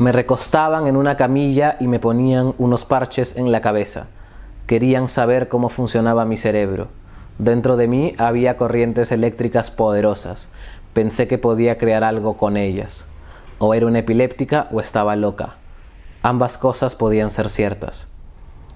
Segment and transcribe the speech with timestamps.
[0.00, 4.06] Me recostaban en una camilla y me ponían unos parches en la cabeza.
[4.66, 6.88] Querían saber cómo funcionaba mi cerebro.
[7.36, 10.48] Dentro de mí había corrientes eléctricas poderosas.
[10.94, 13.06] Pensé que podía crear algo con ellas.
[13.58, 15.56] O era una epiléptica o estaba loca.
[16.22, 18.08] Ambas cosas podían ser ciertas.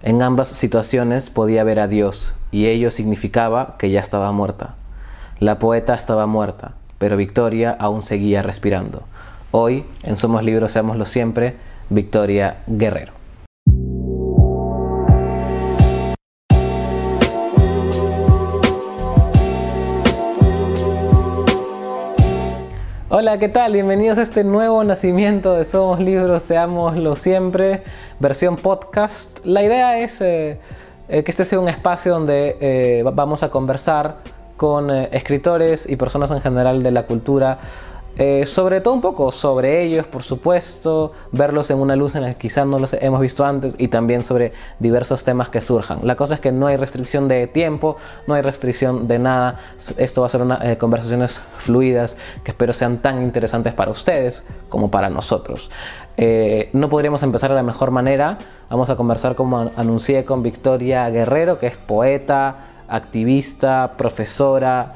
[0.03, 4.75] En ambas situaciones podía ver a Dios, y ello significaba que ya estaba muerta.
[5.39, 9.05] La poeta estaba muerta, pero Victoria aún seguía respirando.
[9.57, 11.55] Hoy, en Somos Libros, Seámoslo Siempre,
[11.89, 13.13] Victoria Guerrero.
[23.09, 23.75] Hola, ¿qué tal?
[23.75, 27.85] Bienvenidos a este nuevo nacimiento de Somos Libros, Seámoslo Siempre,
[28.19, 29.39] versión podcast.
[29.47, 30.59] La idea es eh,
[31.09, 34.17] eh, que este sea un espacio donde eh, vamos a conversar
[34.57, 37.59] con escritores y personas en general de la cultura
[38.17, 42.35] eh, sobre todo un poco sobre ellos, por supuesto, verlos en una luz en la
[42.35, 46.01] que quizás no los hemos visto antes y también sobre diversos temas que surjan.
[46.05, 49.59] La cosa es que no hay restricción de tiempo, no hay restricción de nada.
[49.97, 54.47] Esto va a ser unas eh, conversaciones fluidas que espero sean tan interesantes para ustedes
[54.69, 55.71] como para nosotros.
[56.17, 58.39] Eh, no podríamos empezar de la mejor manera.
[58.71, 62.57] Vamos a conversar como anuncié con Victoria Guerrero, que es poeta,
[62.89, 64.95] activista, profesora,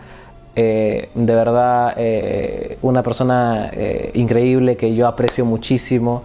[0.57, 6.25] eh, de verdad eh, una persona eh, increíble que yo aprecio muchísimo.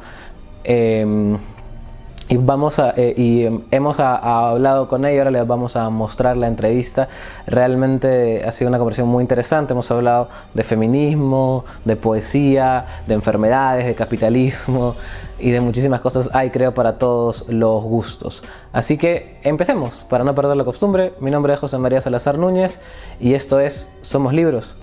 [2.29, 6.47] Em, y vamos a, y hemos hablado con ella, ahora les vamos a mostrar la
[6.47, 7.07] entrevista.
[7.47, 9.73] Realmente ha sido una conversación muy interesante.
[9.73, 14.95] Hemos hablado de feminismo, de poesía, de enfermedades, de capitalismo
[15.39, 18.44] y de muchísimas cosas hay, creo, para todos los gustos.
[18.71, 21.13] Así que empecemos, para no perder la costumbre.
[21.19, 22.79] Mi nombre es José María Salazar Núñez
[23.19, 24.75] y esto es Somos Libros.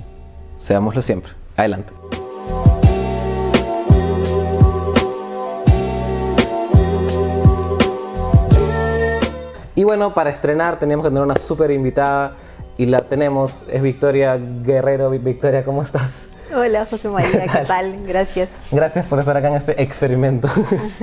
[0.58, 1.32] Seámoslo siempre.
[1.56, 2.09] Adelante.
[9.90, 12.34] Bueno, para estrenar teníamos que tener una súper invitada
[12.78, 15.10] y la tenemos, es Victoria Guerrero.
[15.10, 16.28] Victoria, ¿cómo estás?
[16.54, 18.06] Hola José María, ¿qué tal?
[18.06, 18.50] Gracias.
[18.70, 20.46] Gracias por estar acá en este experimento.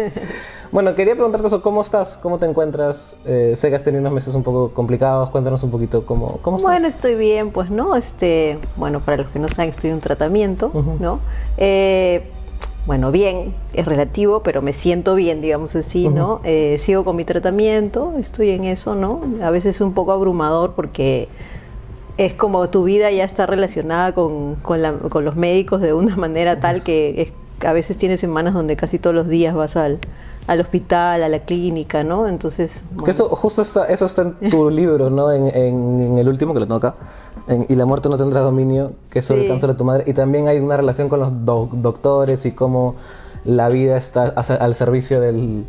[0.71, 2.17] bueno, quería preguntarte eso, ¿cómo estás?
[2.21, 3.13] ¿Cómo te encuentras?
[3.25, 6.55] Eh, sé que has tenido unos meses un poco complicados, cuéntanos un poquito cómo, cómo
[6.55, 6.71] estás.
[6.71, 7.93] Bueno, estoy bien, pues, ¿no?
[7.93, 10.71] Este, bueno, para los que no saben, estoy en un tratamiento,
[11.01, 11.19] ¿no?
[11.57, 12.31] Eh,
[12.87, 16.39] bueno, bien, es relativo, pero me siento bien, digamos así, ¿no?
[16.45, 19.21] Eh, sigo con mi tratamiento, estoy en eso, ¿no?
[19.43, 21.27] A veces es un poco abrumador porque
[22.17, 26.81] es como tu vida ya está relacionada con, con, los médicos de una manera tal
[26.81, 27.33] que
[27.65, 29.99] a veces tienes semanas donde casi todos los días vas al,
[30.47, 32.27] al hospital, a la clínica, ¿no?
[32.27, 32.81] Entonces...
[33.05, 35.31] eso, justo está, eso está en tu libro, ¿no?
[35.31, 36.95] En, en, el último que lo tengo acá,
[37.69, 40.03] Y la muerte no tendrá dominio, que es sobre el cáncer de tu madre.
[40.05, 41.31] Y también hay una relación con los
[41.81, 42.95] doctores y cómo
[43.45, 45.63] la vida está al servicio de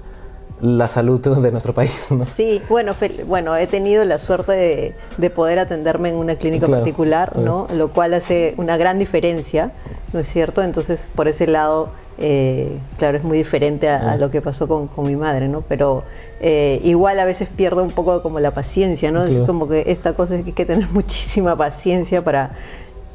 [0.61, 2.06] la salud de nuestro país.
[2.11, 2.25] ¿no?
[2.25, 2.94] Sí, bueno,
[3.27, 7.67] bueno, he tenido la suerte de, poder atenderme en una clínica particular, ¿no?
[7.75, 9.72] Lo cual hace una gran diferencia,
[10.12, 10.62] ¿no es cierto?
[10.62, 15.15] Entonces, por ese lado, eh, claro, es muy diferente a, lo que pasó con, mi
[15.15, 15.62] madre, ¿no?
[15.62, 16.03] Pero
[16.41, 19.25] eh, igual a veces pierdo un poco como la paciencia, ¿no?
[19.25, 22.51] Es como que esta cosa es que hay que tener muchísima paciencia para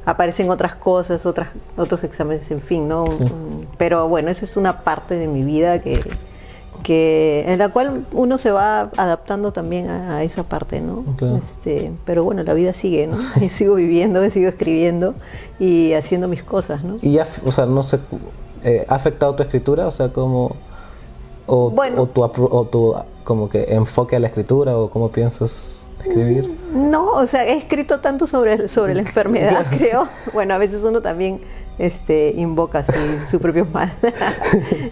[0.05, 3.05] aparecen otras cosas, otras, otros exámenes, en fin, ¿no?
[3.77, 6.01] Pero bueno, esa es una parte de mi vida que,
[6.83, 11.05] que en la cual uno se va adaptando también a, esa parte, ¿no?
[11.37, 13.17] Este, pero bueno, la vida sigue, ¿no?
[13.41, 15.15] Yo sigo viviendo, sigo escribiendo
[15.59, 16.97] y haciendo mis cosas, ¿no?
[17.01, 17.99] Y ya, o sea, no sé,
[18.63, 19.87] eh, ¿ha afectado tu escritura?
[19.87, 20.55] O sea, como...
[21.45, 26.49] O, o, tu, o tu como que enfoque a la escritura o cómo piensas escribir?
[26.49, 30.07] Mm, no, o sea, he escrito tanto sobre, sobre la enfermedad, creo.
[30.33, 31.41] Bueno, a veces uno también
[31.77, 33.93] este, invoca así su propio mal.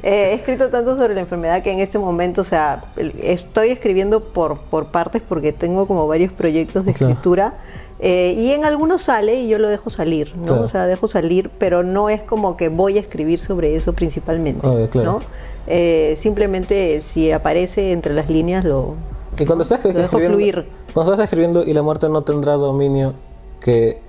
[0.03, 2.85] Eh, he escrito tanto sobre la enfermedad que en este momento, o sea,
[3.21, 7.55] estoy escribiendo por, por partes porque tengo como varios proyectos de escritura.
[7.99, 10.61] Eh, y en algunos sale y yo lo dejo salir, ¿no?
[10.61, 14.67] O sea, dejo salir, pero no es como que voy a escribir sobre eso principalmente,
[14.95, 15.19] ¿no?
[15.67, 18.95] Eh, simplemente si aparece entre las líneas lo,
[19.39, 20.65] y cuando estás lo dejo fluir.
[20.93, 23.13] Cuando estás escribiendo y la muerte no tendrá dominio,
[23.59, 24.01] que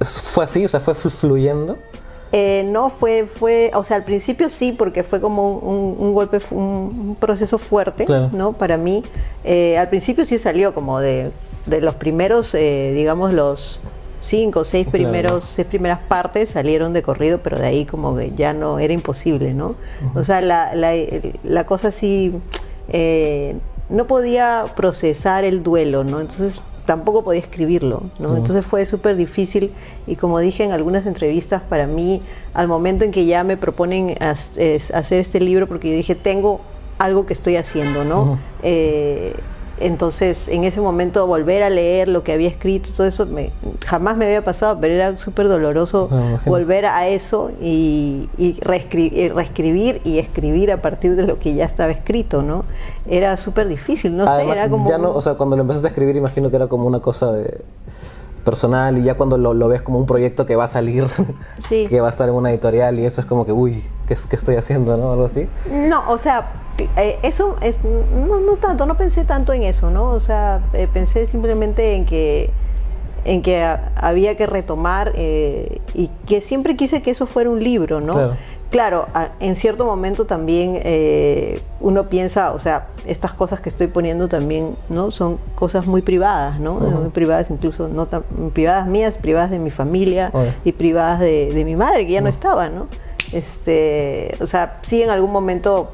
[0.00, 1.76] fue así, o sea, fue fluyendo.
[2.32, 7.16] Eh, no, fue, fue, o sea, al principio sí, porque fue como un, golpe, un,
[7.18, 8.52] proceso fuerte, ¿no?
[8.52, 9.02] Para mí,
[9.78, 11.32] al principio sí salió como de
[11.68, 13.78] de los primeros, eh, digamos, los
[14.20, 18.32] cinco o seis primeros, seis primeras partes salieron de corrido, pero de ahí como que
[18.34, 19.76] ya no, era imposible, ¿no?
[20.14, 20.94] O sea, la, la,
[21.44, 22.34] la cosa sí,
[22.88, 23.56] eh,
[23.88, 26.20] no podía procesar el duelo, ¿no?
[26.20, 28.34] Entonces tampoco podía escribirlo, ¿no?
[28.34, 29.72] Entonces fue súper difícil
[30.06, 32.22] y como dije en algunas entrevistas, para mí,
[32.54, 36.62] al momento en que ya me proponen hacer este libro, porque yo dije, tengo
[36.96, 38.38] algo que estoy haciendo, ¿no?
[39.80, 43.52] Entonces, en ese momento, volver a leer lo que había escrito, todo eso, me,
[43.84, 46.08] jamás me había pasado, pero era súper doloroso
[46.46, 48.28] volver a eso y,
[48.60, 52.64] reescribir, y escribir a partir de lo que ya estaba escrito, ¿no?
[53.08, 54.88] Era súper difícil, no sé, era como...
[54.88, 57.32] Ya no, o sea, cuando lo empezaste a escribir, imagino que era como una cosa
[57.32, 57.62] de
[58.38, 61.04] personal y ya cuando lo, ves como un proyecto que va a salir,
[61.68, 64.36] que va a estar en una editorial y eso es como que, uy, ¿qué, qué
[64.36, 64.96] estoy haciendo?
[64.96, 65.12] ¿no?
[65.12, 65.48] Algo así.
[65.70, 66.52] No, o sea,
[66.96, 70.10] eh, eso es, no, no tanto, no pensé tanto en eso, ¿no?
[70.10, 72.50] O sea, eh, pensé simplemente en que
[73.24, 73.62] en que
[73.96, 78.36] había que retomar eh, y que siempre quise que eso fuera un libro, ¿no?
[78.70, 79.06] Claro,
[79.40, 80.78] en cierto momento también
[81.80, 85.10] uno piensa, o sea, estas cosas que estoy poniendo también, ¿no?
[85.10, 86.74] Son cosas muy privadas, ¿no?
[86.74, 90.30] Muy privadas, incluso no tan privadas mías, privadas de mi familia
[90.64, 92.88] y privadas de, de, mi madre, que ya no estaba, ¿no?
[93.32, 95.90] Este, o sea, sí en algún momento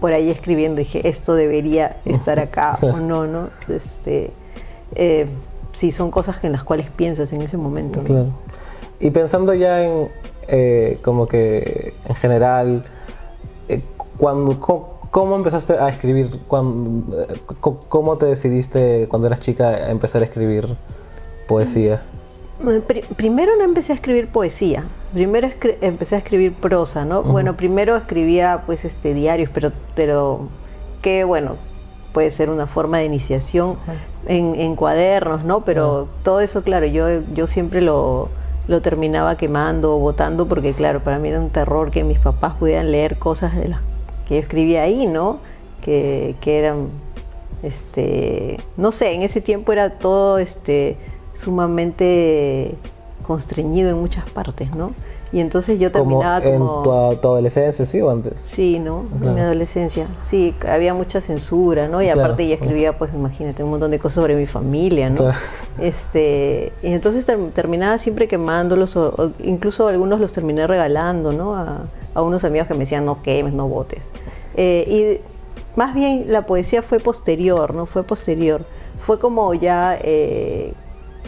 [0.00, 3.50] por ahí escribiendo, dije, esto debería estar acá o no, ¿no?
[3.68, 4.32] Este,
[4.94, 5.26] eh,
[5.80, 8.02] sí, son cosas en las cuales piensas en ese momento.
[8.02, 8.28] Claro.
[9.00, 10.10] Y pensando ya en,
[10.46, 12.84] eh, como que en general,
[13.66, 13.82] eh,
[14.18, 16.38] cuando, ¿cómo, empezaste a escribir?
[16.46, 17.26] Cuando,
[17.60, 20.76] ¿Cómo te decidiste cuando eras chica a empezar a escribir
[21.48, 22.02] poesía?
[23.16, 24.84] primero no empecé a escribir poesía,
[25.14, 25.48] primero
[25.80, 27.22] empecé a escribir prosa, ¿no?
[27.22, 30.50] Bueno, primero escribía pues este diarios, pero, pero
[31.00, 31.56] que bueno,
[32.12, 33.76] puede ser una forma de iniciación
[34.26, 35.64] en, cuadernos, ¿no?
[35.64, 38.28] Pero todo eso, claro, yo, yo siempre lo,
[38.68, 42.54] lo terminaba quemando o botando porque claro, para mí era un terror que mis papás
[42.54, 43.80] pudieran leer cosas de las
[44.26, 45.38] que yo escribía ahí, ¿no?
[45.80, 46.88] Que, que eran,
[47.62, 50.96] este, no sé, en ese tiempo era todo, este,
[51.32, 52.76] sumamente
[53.26, 54.92] constreñido en muchas partes, ¿no?
[55.32, 57.10] Y entonces yo terminaba como...
[57.12, 58.40] ¿En tu, adolescencia, sí, o antes?
[58.44, 59.04] Sí, ¿no?
[59.22, 60.08] En mi adolescencia.
[60.22, 62.02] Sí, había mucha censura, ¿no?
[62.02, 65.30] Y aparte ya escribía, pues imagínate, un montón de cosas sobre mi familia, ¿no?
[65.78, 67.24] Este, y entonces
[67.54, 71.54] terminaba siempre quemándolos, o, incluso algunos los terminé regalando, ¿no?
[71.54, 71.86] A,
[72.16, 74.02] unos amigos que me decían, no quemes, no votes.
[74.56, 77.86] Eh, y más bien la poesía fue posterior, ¿no?
[77.86, 78.64] Fue posterior.
[78.98, 79.96] Fue como ya...
[80.02, 80.74] Eh,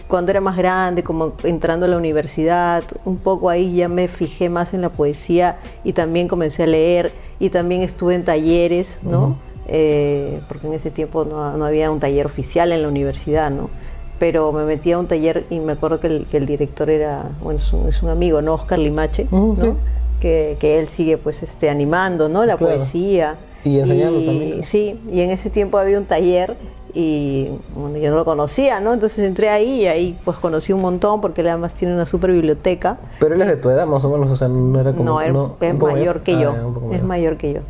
[0.09, 4.49] cuando era más grande, como entrando a la universidad, un poco ahí ya me fijé
[4.49, 9.37] más en la poesía y también comencé a leer y también estuve en talleres, ¿no?
[9.69, 13.71] Eh, porque en ese tiempo no, había un taller oficial en la universidad, ¿no?
[14.19, 17.59] Pero me metí a un taller y me acuerdo que el, director era, bueno,
[17.89, 18.55] es un, amigo, ¿no?
[18.55, 19.77] Oscar Limache, ¿no?
[20.21, 22.45] Que, él sigue pues este, animando, ¿no?
[22.45, 23.39] La poesía.
[23.65, 24.65] Y enseñando también.
[24.65, 26.57] Sí, y en ese tiempo había un taller
[26.95, 28.93] y bueno, yo no lo conocía, ¿no?
[28.93, 32.31] Entonces entré ahí y ahí pues conocí un montón porque él además tiene una super
[32.33, 32.99] biblioteca.
[33.19, 35.05] Pero él es de tu edad más o menos, o sea, no era como...
[35.05, 37.61] No, es mayor que yo, ah, es mayor que yo.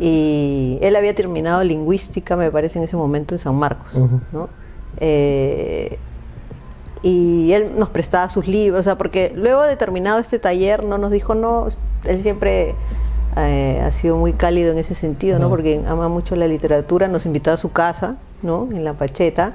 [0.00, 3.92] Y él había terminado lingüística, me parece, en ese momento en San Marcos,
[4.32, 4.48] ¿no?
[4.98, 5.98] Eh,
[7.02, 10.98] y él nos prestaba sus libros, o sea, porque luego de terminado este taller no
[10.98, 11.68] nos dijo, no,
[12.04, 12.74] él siempre
[13.36, 15.48] eh, ha sido muy cálido en ese sentido, ¿no?
[15.48, 18.68] Porque ama mucho la literatura, nos invitaba a su casa, ¿no?
[18.70, 19.54] En la Pacheta.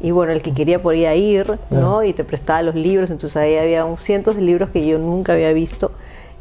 [0.00, 2.04] Y bueno, el que quería podía ir, ¿no?
[2.04, 5.52] Y te prestaba los libros, entonces ahí había cientos de libros que yo nunca había
[5.52, 5.90] visto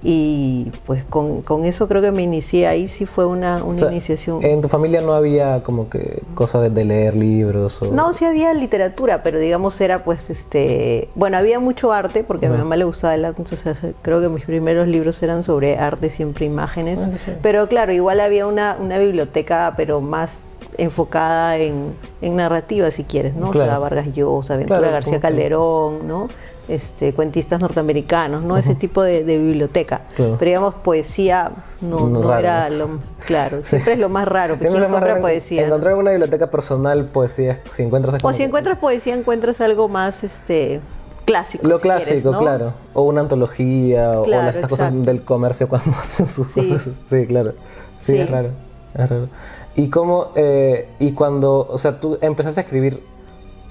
[0.04, 4.44] y pues con, eso creo que me inicié, ahí sí fue una, iniciación.
[4.46, 7.81] ¿En tu familia no había como que cosas de, leer libros?
[7.81, 7.92] O...
[7.92, 12.50] No, sí había literatura, pero digamos era pues este, bueno, había mucho arte porque a
[12.50, 16.12] mi mamá le gustaba el arte, entonces creo que mis primeros libros eran sobre arte,
[16.12, 17.10] siempre imágenes, ah,
[17.42, 20.42] pero claro, igual había una, una biblioteca, pero más
[20.78, 23.50] enfocada en, narrativa, si quieres, ¿no?
[23.50, 26.28] O sea, Vargas Llosa, Aventura García Calderón, ¿no?
[26.68, 28.57] Este, cuentistas norteamericanos, ¿no?
[28.57, 30.02] Ese tipo de, biblioteca.
[30.16, 35.66] Pero digamos, poesía no, era lo claro, siempre es lo más raro, ¿quién compra poesía?
[35.66, 40.81] Encontrar una biblioteca personal, poesía, si encuentras O si encuentras poesía, encuentras algo más este
[41.28, 41.68] clásico.
[41.68, 42.74] Lo clásico, claro.
[42.94, 46.90] O una antología, o las cosas del comercio cuando hacen sus cosas.
[47.09, 47.54] Sí, claro.
[48.00, 48.50] Sí, es raro.
[48.95, 49.28] Es raro.
[49.78, 53.02] Y cómo, eh, y cuando, o sea, tú empezaste a escribir,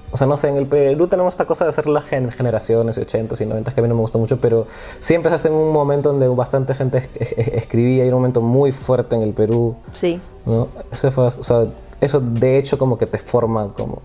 [0.09, 3.41] o sea, no sé, en el Perú tenemos esta cosa de hacer las generaciones, 80s
[3.41, 4.67] y 90 que a mí no me gustó mucho, pero
[5.01, 9.17] sí empezaste en un momento donde bastante gente escribía y era un momento muy fuerte
[9.17, 9.75] en el Perú.
[9.93, 10.21] Sí.
[10.45, 10.69] ¿no?
[10.91, 11.65] Eso fue, o sea,
[11.99, 14.01] eso de hecho como que te forma como,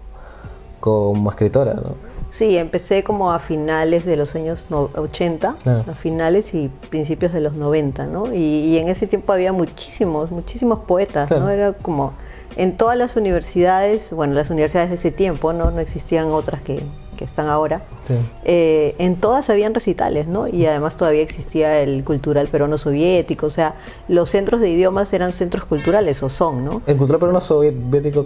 [0.81, 2.12] como escritora, ¿no?
[2.33, 5.85] Sí, empecé como a finales de los años 80, Ah.
[5.87, 8.33] a finales y principios de los 90, ¿no?
[8.33, 11.45] Y, y en ese tiempo había muchísimos, muchísimos poetas, Claro.
[11.45, 11.51] ¿no?
[11.51, 12.15] Era como
[12.57, 15.71] en todas las universidades, bueno, las universidades de ese tiempo, ¿no?
[15.71, 16.83] No existían otras que,
[17.19, 17.83] que están ahora.
[18.09, 18.15] Sí.
[18.45, 20.49] Eh, en todas habían recitales, ¿no?
[20.49, 23.75] Y además todavía existía el cultural peruano soviético, o sea,
[24.09, 26.81] los centros de idiomas eran centros culturales o son, ¿no?
[26.87, 28.25] El cultural peruano soviético,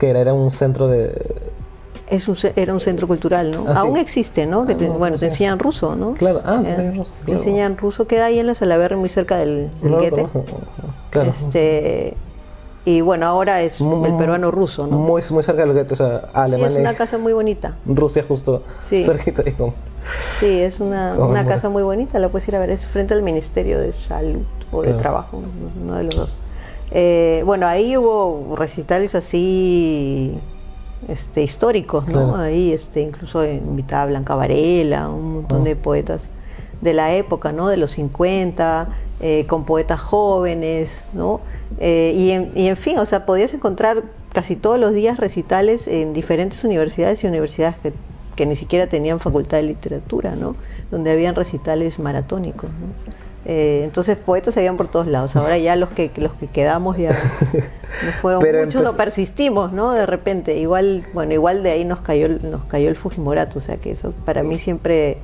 [0.00, 1.12] que era, era un centro de.
[2.10, 3.64] Es un, era un centro cultural, ¿no?
[3.68, 3.80] Ah, sí.
[3.80, 4.66] Aún existe, ¿no?
[4.66, 6.14] Que Ah, no, bueno, no enseñan ruso, ¿no?
[6.14, 7.38] Claro, ah, te Eh, enseñan ruso, te claro.
[7.40, 10.26] enseñan ruso, queda ahí en la Salaberry, muy cerca del, del lo Guete.
[11.10, 11.30] Claro.
[11.30, 12.16] Este,
[12.84, 14.96] y bueno, ahora es el peruano ruso, ¿no?
[14.98, 16.76] Muy, muy cerca de lo que o sea, Sí, Alemania.
[16.78, 17.76] es una casa muy bonita.
[17.86, 19.04] Rusia justo Sí.
[19.04, 19.74] cerquita ahí como-
[20.40, 23.22] Sí, es una, una casa muy bonita, la puedes ir a ver, es frente al
[23.22, 24.98] Ministerio de Salud o de Claro.
[24.98, 25.42] Trabajo,
[25.82, 26.36] uno de los dos.
[26.90, 30.36] Eh, bueno, ahí hubo recitales así
[31.08, 32.28] este, históricos, ¿no?
[32.28, 32.36] Claro.
[32.36, 35.64] Ahí este, incluso invitaba a Blanca Varela, un montón Oh.
[35.64, 36.28] de poetas
[36.80, 37.68] de la época, ¿no?
[37.68, 38.88] De los 50,
[39.20, 41.40] eh, con poetas jóvenes, ¿no?
[41.78, 44.02] Eh, y, en, y en fin, o sea, podías encontrar
[44.32, 47.92] casi todos los días recitales en diferentes universidades y universidades que,
[48.36, 50.56] que ni siquiera tenían facultad de literatura, ¿no?
[50.90, 52.86] Donde habían recitales maratónicos, ¿no?
[53.46, 55.34] Eh, entonces poetas habían por todos lados.
[55.36, 57.10] Ahora ya los que los que quedamos ya
[58.04, 59.92] no fueron Pero muchos, no persistimos, ¿no?
[59.92, 63.62] De repente, igual, bueno, igual de ahí nos cayó el- nos cayó el Fujimorato, o
[63.62, 65.18] sea que eso para mí siempre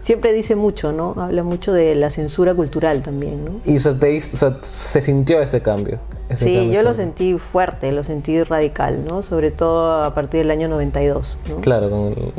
[0.00, 1.14] siempre dice mucho, ¿no?
[1.16, 3.52] Habla mucho de la censura cultural también, ¿no?
[3.64, 5.98] Y se, te hizo- se sintió ese cambio.
[6.28, 9.22] ese Sí, cambio yo lo sentí fuerte, lo sentí radical, ¿no?
[9.22, 11.56] Sobre todo a partir del año 92, ¿no?
[11.62, 12.32] Claro, con el,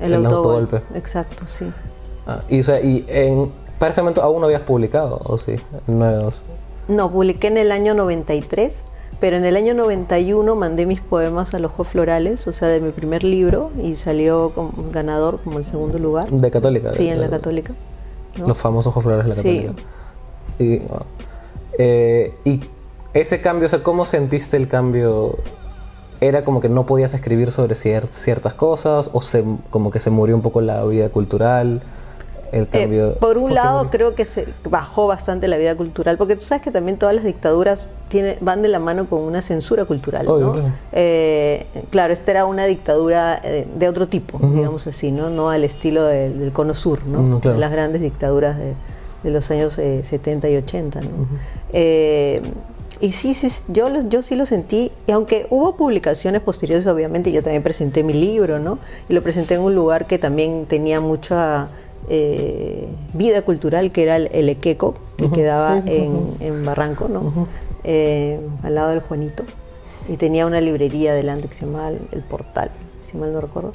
[0.00, 0.76] El, el autogolpe.
[0.76, 0.98] autogolpe.
[0.98, 1.66] Exacto, sí.
[2.26, 5.56] Ah, y, o sea, y en, para ese momento aún no habías publicado, ¿o sí?
[5.86, 6.42] Nuevos.
[6.88, 8.84] No, publiqué en el año 93,
[9.20, 12.80] pero en el año 91 mandé mis poemas a los Juegos Florales, o sea, de
[12.80, 16.30] mi primer libro, y salió como ganador como el segundo lugar.
[16.30, 16.92] De Católica.
[16.94, 17.74] Sí, en la Católica.
[18.38, 18.48] ¿no?
[18.48, 19.42] Los famosos Ojos Flores de la Sí.
[19.66, 19.82] Católica.
[20.58, 21.00] Y, wow.
[21.78, 22.60] Eh, y
[23.14, 25.36] ese cambio, o sea, ¿cómo sentiste el cambio?
[26.20, 29.10] ¿Era como que no podías escribir sobre cier- ciertas cosas?
[29.12, 31.82] ¿O se, como que se murió un poco la vida cultural?
[32.52, 36.42] El Eh, por un lado, creo que se bajó bastante la vida cultural, porque tú
[36.42, 40.28] sabes que también todas las dictaduras tiene, van de la mano con una censura cultural.
[40.28, 40.52] Obvio, ¿no?
[40.52, 40.68] claro.
[40.92, 45.64] Eh, claro, esta era una dictadura eh, de otro tipo, digamos así, no, no al
[45.64, 47.20] estilo de- del Cono Sur, ¿no?
[47.22, 47.58] Mm, claro.
[47.58, 48.74] las grandes dictaduras de,
[49.22, 51.00] de los años eh, 70 y 80.
[51.00, 51.06] ¿no?
[51.72, 52.42] Eh,
[53.00, 57.42] y sí, sí, yo, yo sí lo sentí, y aunque hubo publicaciones posteriores, obviamente, yo
[57.42, 58.78] también presenté mi libro, ¿no?
[59.10, 61.68] Y lo presenté en un lugar que también tenía mucha
[62.08, 66.64] eh, vida cultural, que era el, el Equeco, que Ujú, quedaba sí, sí, en, en
[66.64, 67.20] Barranco, ¿no?
[67.20, 67.46] Ujú.
[67.84, 69.44] Eh, al lado del Juanito.
[70.08, 72.70] Y tenía una librería delante que se llamaba El, El Portal,
[73.02, 73.72] si mal no recuerdo.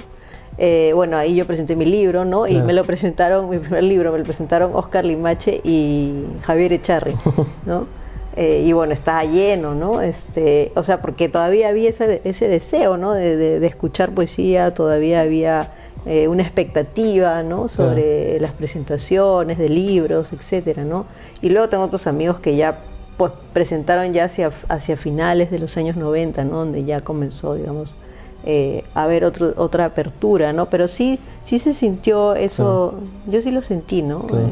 [0.57, 2.47] Eh, bueno, ahí yo presenté mi libro, ¿no?
[2.47, 2.65] Y Claro.
[2.67, 7.15] me lo presentaron, mi primer libro, me lo presentaron Oscar Limache y Javier Echarri,
[7.65, 7.87] ¿no?
[8.33, 9.99] Eh, y bueno, estaba lleno, ¿no?
[10.01, 13.11] Este, o sea, porque todavía había ese, ese deseo, ¿no?
[13.13, 15.73] De, de- de escuchar poesía, todavía había
[16.05, 17.67] eh, una expectativa, ¿no?
[17.67, 21.05] Sobre las presentaciones de libros, etcétera, ¿no?
[21.41, 22.79] Y luego tengo otros amigos que ya
[23.17, 26.57] pues presentaron ya hacia, hacia finales de los años 90, ¿no?
[26.57, 27.95] Donde ya comenzó, digamos,
[28.43, 30.71] eh, a haber otro, otra apertura, ¿no?
[30.71, 32.95] Pero sí, sí se sintió eso,
[33.27, 34.25] yo sí lo sentí, ¿no?
[34.25, 34.47] Claro.
[34.47, 34.49] Eh,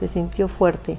[0.00, 0.98] se sintió fuerte.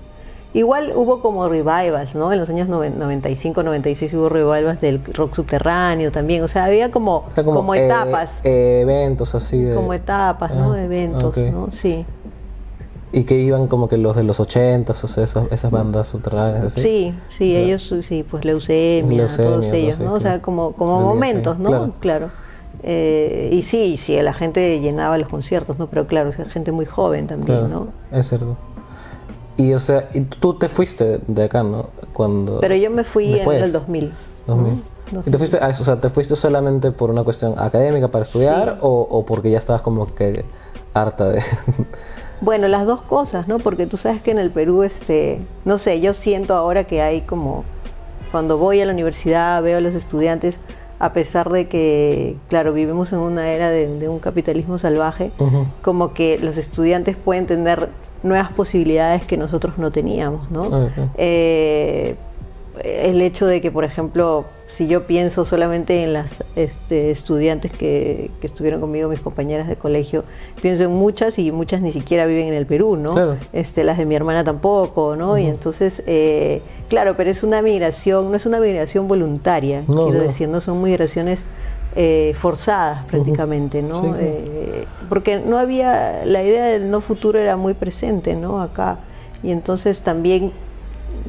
[0.51, 2.33] Igual hubo como revivals, ¿no?
[2.33, 6.89] En los años noven- 95, 96 hubo revivals del rock subterráneo también, o sea, había
[6.89, 9.75] como, O sea, como, eh, etapas, eh, eventos así de.
[9.75, 10.73] como etapas, ¿no?
[10.73, 11.37] Ah, De eventos.
[11.37, 11.69] ¿no?
[11.69, 12.03] Sí.
[13.11, 16.73] Y que iban como que los de los 80, o sea, esas, esas bandas subterráneas.
[16.73, 17.59] Sí, sí, Ya.
[17.59, 20.13] ellos, sí, pues leucemia, Leucemia, todos todo ellos, ¿no?
[20.13, 21.69] O sea, como, como momentos, ¿no?
[21.69, 21.93] claro.
[21.99, 22.29] Claro.
[22.81, 25.87] Eh, y sí, sí, la gente llenaba los conciertos, ¿no?
[25.87, 28.17] Pero claro, o sea, gente muy joven también, Claro, ¿no?
[28.17, 28.55] Es cierto.
[29.59, 31.89] Y o sea, y tú te fuiste de acá, ¿no?
[32.13, 32.59] Cuando.
[32.61, 33.57] Pero yo me fui Después.
[33.57, 34.13] en el 2000.
[34.47, 34.83] 2000.
[35.11, 35.23] ¿no?
[35.25, 35.57] ¿Y te fuiste?
[35.57, 38.77] O sea, ¿te fuiste solamente por una cuestión académica para estudiar Sí.
[38.81, 40.45] o, o porque ya estabas como que
[40.93, 41.41] harta de.
[42.41, 43.59] Bueno, las dos cosas, ¿no?
[43.59, 47.19] Porque tú sabes que en el Perú, este, no sé, yo siento ahora que hay
[47.19, 47.65] como,
[48.31, 50.57] cuando voy a la universidad, veo a los estudiantes,
[50.99, 55.33] a pesar de que, claro, vivimos en una era de, de un capitalismo salvaje,
[55.81, 57.89] como que los estudiantes pueden tener
[58.23, 60.69] nuevas posibilidades que nosotros no teníamos, ¿no?
[60.71, 60.89] Ah.
[61.17, 62.15] Eh,
[62.83, 68.29] el hecho de que, por ejemplo, si yo pienso solamente en las este, estudiantes que,
[68.39, 70.23] que estuvieron conmigo, mis compañeras de colegio,
[70.61, 73.13] pienso en muchas y muchas ni siquiera viven en el Perú, ¿no?
[73.13, 73.37] Claro.
[73.51, 75.37] Este, las de mi hermana tampoco, ¿no?
[75.37, 80.19] Y entonces, eh, claro, pero es una migración, no es una migración voluntaria, No, quiero
[80.19, 80.23] no.
[80.23, 81.43] decir, no son migraciones
[81.95, 84.15] eh, forzadas prácticamente, ¿no?
[84.17, 88.61] Eh, porque no había, la idea del no futuro era muy presente, ¿no?
[88.61, 88.99] Acá.
[89.41, 90.51] Y entonces también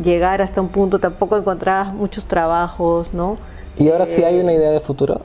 [0.02, 3.38] llegar hasta un punto, tampoco encontrabas muchos trabajos, ¿no?
[3.78, 5.22] ¿Y ahora sí hay una idea de futuro?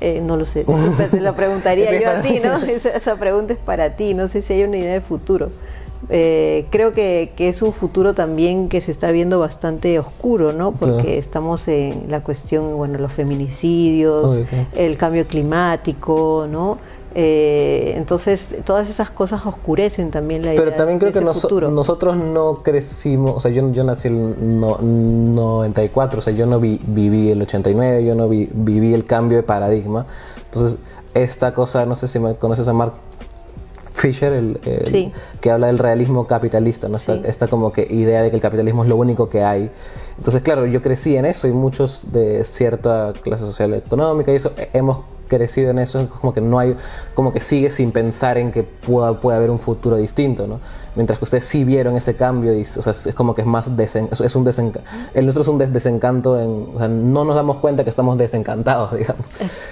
[0.00, 0.64] Eh, no lo sé,
[1.10, 2.56] te lo preguntaría yo a ti, ¿no?
[2.66, 5.50] Esa, esa, pregunta es para ti, no sé si hay una idea de futuro.
[6.10, 10.72] Eh, creo que, que, es un futuro también que se está viendo bastante oscuro, ¿no?
[10.72, 14.40] Porque estamos en la cuestión, bueno, los feminicidios,
[14.76, 16.78] el cambio climático, ¿no?
[17.14, 22.62] Eh, entonces, todas esas cosas oscurecen también la idea Pero también creo que nosotros no
[22.62, 27.42] crecimos, o sea, yo, yo nací en no, 94, o sea, yo no viví el
[27.42, 30.06] 89, yo no viví el cambio de paradigma.
[30.44, 30.78] Entonces,
[31.14, 32.92] esta cosa, no sé si me conoces a Mark
[33.98, 34.60] Fisher, el,
[35.40, 36.96] que habla del realismo capitalista, ¿no?
[36.96, 39.70] Esta, como que idea de que el capitalismo es lo único que hay.
[40.16, 44.52] Entonces, claro, yo crecí en eso y muchos de cierta clase social económica y eso
[44.72, 46.76] hemos crecido en eso, como que no hay,
[47.14, 50.60] como que sigue sin pensar en que pueda, puede haber un futuro distinto, ¿no?
[50.94, 53.76] Mientras que ustedes sí vieron ese cambio y, o sea, es como que es más,
[53.76, 57.58] desen, es un desencanto, el nuestro es un desencanto, en, o sea, no nos damos
[57.58, 59.26] cuenta que estamos desencantados, digamos.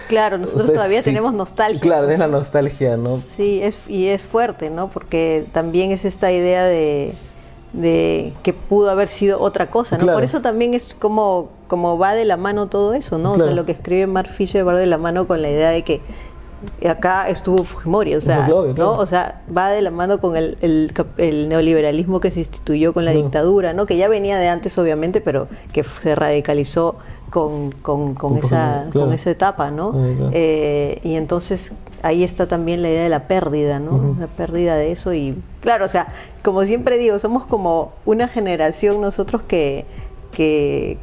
[0.08, 1.80] Claro, nosotros todavía tenemos nostalgia.
[1.80, 3.16] Claro, es la nostalgia, ¿no?
[3.18, 4.88] Sí, es, y es fuerte, ¿no?
[4.88, 7.14] Porque también es esta idea de
[7.76, 10.12] de que pudo haber sido otra cosa, ¿no?
[10.12, 13.33] Por eso también es como, como va de la mano todo eso, ¿no?
[13.33, 15.83] O sea, lo que escribe Mark Fisher va de la mano con la idea de
[15.83, 16.00] que
[16.88, 18.92] acá estuvo Fujimori, o sea, ¿no?
[18.92, 20.56] O sea, va de la mano con el,
[21.18, 23.85] el, neoliberalismo que se instituyó con la dictadura, ¿no?
[23.85, 26.97] Que ya venía de antes, obviamente, pero que se radicalizó
[27.30, 29.92] con, con, con esa, con esa etapa, ¿no?
[30.33, 34.16] Eh, y entonces ahí está también la idea de la pérdida, ¿no?
[34.18, 36.08] La pérdida de eso y claro, o sea,
[36.42, 39.84] como siempre digo, somos como una generación nosotros que,
[40.32, 40.98] que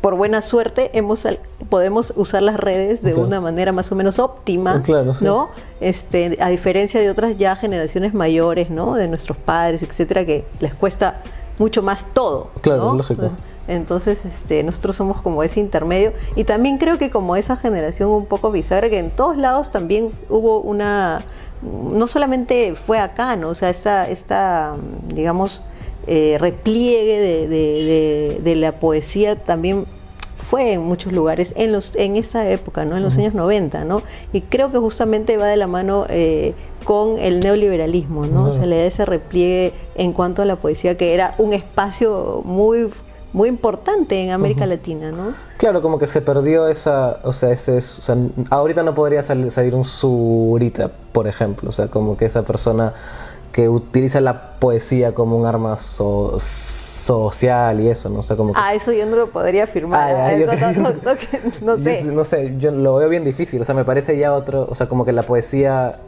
[0.00, 1.26] por buena suerte hemos
[1.68, 4.82] podemos usar las redes de una manera más o menos óptima,
[5.20, 5.50] ¿no?
[5.80, 8.94] Este, a diferencia de otras ya generaciones mayores, ¿no?
[8.94, 11.22] De nuestros padres, etcétera, que les cuesta
[11.58, 12.50] mucho más todo.
[12.62, 13.22] Claro, lógico.
[13.22, 16.12] Entonces, este, nosotros somos como ese intermedio.
[16.36, 20.10] Y también creo que como esa generación un poco bisagra, que en todos lados también
[20.28, 21.22] hubo una,
[21.62, 23.50] no solamente fue acá, ¿no?
[23.50, 24.74] O sea, esta, esta
[25.14, 25.62] digamos,
[26.06, 29.86] eh, repliegue de, de, de, la poesía también
[30.38, 34.02] fue en muchos lugares en los en esa época no en los años 90 no
[34.32, 36.54] y creo que justamente va de la mano eh,
[36.84, 40.96] con el neoliberalismo no o sea le da ese repliegue en cuanto a la poesía
[40.96, 42.88] que era un espacio muy
[43.32, 45.34] muy importante en América Latina, ¿no?
[45.56, 48.16] Claro, como que se perdió esa, o sea, ese, o sea,
[48.50, 52.94] ahorita no podría salir, un surita, por ejemplo, o sea, como que esa persona
[53.52, 58.22] que utiliza la poesía como un arma social y eso, ¿no?
[58.22, 60.14] sé como Ah, eso yo no lo podría afirmar.
[60.14, 60.82] Ah, eso
[61.62, 62.04] no, sé.
[62.04, 64.88] no sé, yo lo veo bien difícil, o sea, me parece ya otro, o sea,
[64.88, 66.00] como que la poesía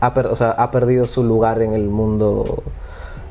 [0.00, 2.62] ha, o sea, ha perdido su lugar en el mundo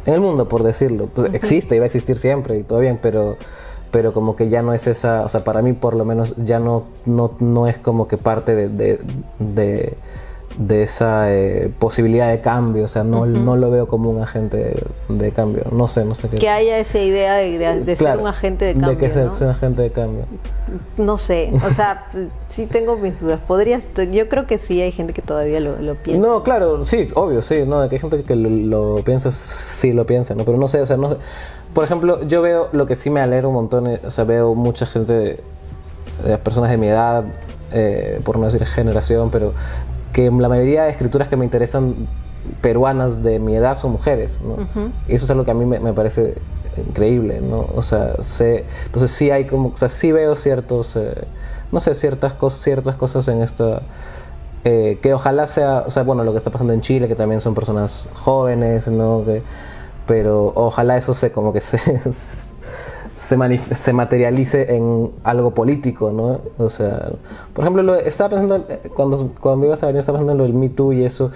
[0.08, 1.08] en el mundo, por decirlo.
[1.14, 3.38] Pues, existe y va a existir siempre y todo bien, pero,
[3.92, 6.60] pero como que ya no es esa, o sea, para mí por lo menos ya
[6.60, 9.00] no, no, no es como que parte de
[9.40, 9.98] de
[10.70, 14.76] esa eh, posibilidad de cambio, o sea, no, no lo veo como un agente
[15.08, 16.38] de, cambio, no sé, no sé qué.
[16.38, 18.90] Que haya esa idea de, ser un agente de cambio.
[18.90, 20.26] De que sea, un agente de cambio.
[20.98, 22.08] No sé, o sea,
[22.48, 23.40] sí tengo mis dudas.
[23.40, 26.28] Podrías, yo creo que sí hay gente que todavía lo, piensa.
[26.28, 30.06] No, claro, sí, obvio, sí, no, de que hay gente que lo, piensa, sí lo
[30.06, 30.44] piensa, ¿no?
[30.44, 31.18] Pero no sé, o sea, no sé.
[31.74, 34.56] Por ejemplo, yo veo lo que sí me alegra un montón, eh, o sea, veo
[34.56, 35.14] mucha gente,
[36.24, 37.26] de, personas de mi edad,
[37.72, 39.54] eh, por no decir generación, pero
[40.18, 42.08] que la mayoría de escrituras que me interesan
[42.64, 44.68] peruanas de mi edad son mujeres, ¿no?
[45.08, 46.34] Y eso es algo que a mí me, parece
[46.76, 47.68] increíble, ¿no?
[47.76, 51.14] O sea, sé, entonces sí hay como, o sea, sí veo ciertos, eh,
[51.72, 53.84] no sé, ciertas, cosas ciertas cosas en esta,
[54.64, 57.40] eh, que ojalá sea, o sea, bueno, lo que está pasando en Chile, que también
[57.40, 59.24] son personas jóvenes, ¿no?
[59.24, 59.44] Que,
[60.08, 61.78] pero ojalá eso se, como que se,
[63.28, 66.40] se, se, materialice en algo político, ¿no?
[66.58, 67.10] O sea,
[67.54, 70.54] por ejemplo, lo, estaba pensando, cuando, cuando ibas a venir, estaba pensando en lo del
[70.54, 71.32] Me Too y eso,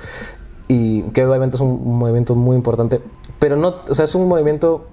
[0.70, 3.02] y que obviamente es un movimiento muy importante,
[3.40, 4.86] pero no, o sea, es un movimiento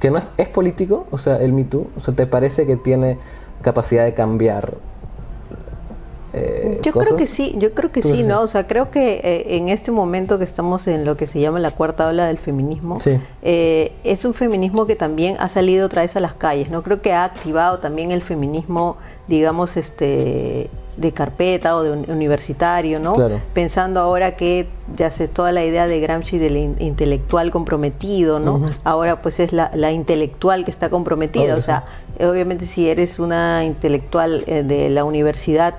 [0.00, 2.76] que no es, es político, o sea, el Me Too, o sea, ¿te parece que
[2.76, 3.18] tiene
[3.60, 4.78] capacidad de cambiar
[6.36, 8.40] eh, yo creo que sí, yo creo que sí, ¿no?
[8.40, 11.60] O sea, creo que eh, en este momento que estamos en lo que se llama
[11.60, 12.98] la cuarta ola del feminismo,
[13.42, 16.82] eh, es un feminismo que también ha salido otra vez a las calles, ¿no?
[16.82, 18.96] Creo que ha activado también el feminismo,
[19.28, 23.16] digamos, este de carpeta o de universitario, ¿no?
[23.52, 28.70] Pensando ahora que ya se toda la idea de Gramsci del intelectual comprometido, ¿no?
[28.84, 31.84] Ahora pues es la, intelectual que está comprometida, o sea,
[32.20, 35.74] obviamente si eres una intelectual de la universidad,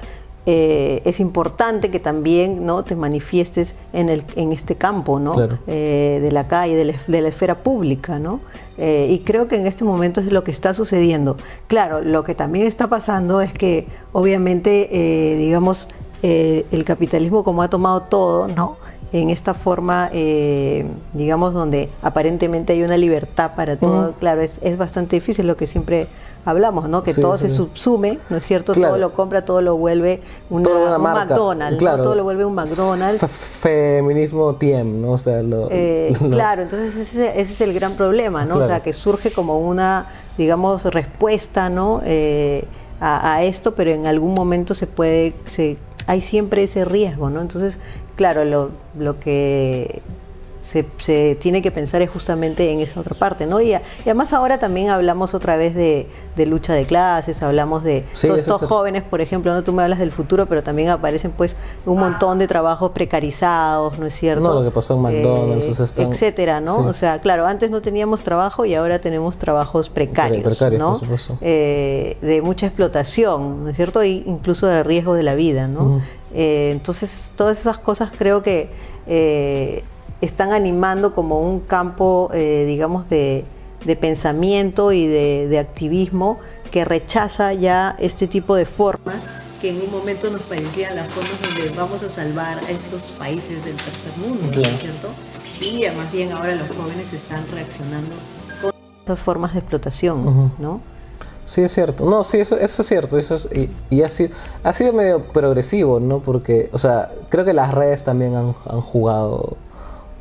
[0.48, 5.36] eh, es importante que también no te manifiestes en, el, en este campo ¿no?
[5.66, 8.20] Eh, de la calle, de la, esfera pública.
[8.20, 8.42] ¿no?
[8.78, 11.38] Eh, y creo que en este momento es lo que está sucediendo.
[11.68, 15.88] Claro, lo que también está pasando es que obviamente, digamos,
[16.22, 18.78] el capitalismo como ha tomado todo, ¿no?
[19.22, 24.78] En esta forma, eh, digamos, donde aparentemente hay una libertad para todo, claro, es, es,
[24.78, 26.10] bastante difícil lo que siempre
[26.44, 27.02] hablamos, ¿no?
[27.02, 28.74] Que todo se subsume, ¿no es cierto?
[28.74, 33.26] Todo lo compra, todo lo vuelve una, un McDonald's, todo lo vuelve un McDonald's.
[33.26, 35.14] Feminismo TM, ¿no?
[35.14, 38.58] O sea, eh, Claro, entonces ese, ese, es el gran problema, ¿no?
[38.58, 42.02] O sea, que surge como una, digamos, respuesta, ¿no?
[42.04, 42.66] Eh,
[43.00, 47.42] a, a, esto, pero en algún momento se puede, se, hay siempre ese riesgo, ¿no?
[47.42, 47.78] Entonces
[48.16, 50.02] claro, lo, lo que
[50.66, 53.62] se, se, tiene que pensar es justamente en esa otra parte, ¿no?
[53.62, 56.08] Y, además ahora también hablamos otra vez de,
[56.46, 60.12] lucha de clases, hablamos de todos estos jóvenes, por ejemplo, no tú me hablas del
[60.12, 64.44] futuro, pero también aparecen pues un montón de trabajos precarizados, ¿no es cierto?
[64.44, 66.78] No, lo que pasó en McDonald's, eh, etcétera, ¿no?
[66.80, 71.00] O sea, claro, antes no teníamos trabajo y ahora tenemos trabajos precarios, ¿no?
[71.42, 74.02] Eh, de mucha explotación, ¿no es cierto?
[74.02, 76.02] E incluso de riesgo de la vida, ¿no?
[76.34, 78.70] Eh, entonces, todas esas cosas creo que
[79.08, 79.84] eh,
[80.26, 83.46] están animando como un campo, eh, digamos, de,
[84.00, 86.40] pensamiento y de, activismo
[86.72, 89.28] que rechaza ya este tipo de formas
[89.62, 93.64] que en un momento nos parecían las formas donde vamos a salvar a estos países
[93.64, 95.10] del tercer mundo, ¿no es cierto?
[95.62, 98.16] Y más bien ahora los jóvenes están reaccionando
[98.62, 100.82] con estas formas de explotación, ¿no?
[101.46, 102.10] Sí, es cierto.
[102.10, 103.18] No, sí, eso, eso es cierto.
[103.20, 106.20] Eso es, y, y ha, sido, ha, sido, medio progresivo, ¿no?
[106.20, 109.56] Porque, o sea, creo que las redes también han, han jugado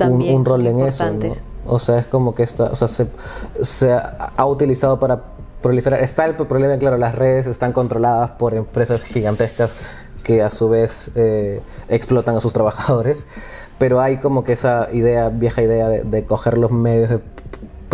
[0.01, 1.35] un, rol en eso, ¿no?
[1.67, 3.07] O sea, es como que está, o sea, se,
[3.63, 5.23] se ha, utilizado para
[5.63, 6.01] proliferar.
[6.01, 9.77] Está el problema, claro, las redes están controladas por empresas gigantescas
[10.23, 13.27] que a su vez eh, explotan a sus trabajadores,
[13.79, 17.21] pero hay como que esa idea, vieja idea de, de coger los medios de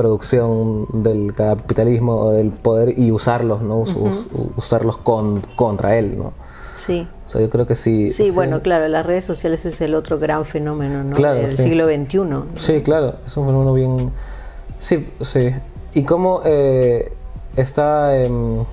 [0.01, 3.85] producción del capitalismo o del poder y usarlos, ¿no?
[4.57, 6.33] usarlos con, contra él, ¿no?
[6.87, 7.07] Sí.
[7.27, 8.11] O sea, yo creo que sí.
[8.13, 11.17] Sí, bueno, claro, las redes sociales es el otro gran fenómeno, ¿no?
[11.17, 12.21] Del siglo XXI.
[12.57, 14.11] Sí, claro, es un fenómeno bien...
[14.79, 15.55] Sí, sí.
[15.93, 17.13] ¿Y cómo eh,
[17.57, 18.65] está em,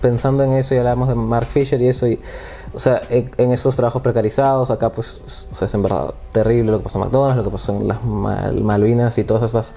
[0.00, 0.74] pensando en eso?
[0.74, 2.20] Y hablamos de Mark Fisher y eso, y,
[2.74, 6.78] o sea, en, estos trabajos precarizados, acá pues, o sea, es en verdad terrible lo
[6.78, 9.74] que pasó en McDonald's, lo que pasó en las Malvinas y todas estas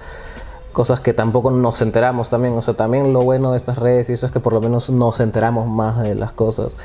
[0.76, 2.52] cosas que tampoco nos enteramos también.
[2.52, 4.90] O sea, también lo bueno de estas redes y eso es que por lo menos
[4.90, 6.76] nos enteramos más de las cosas.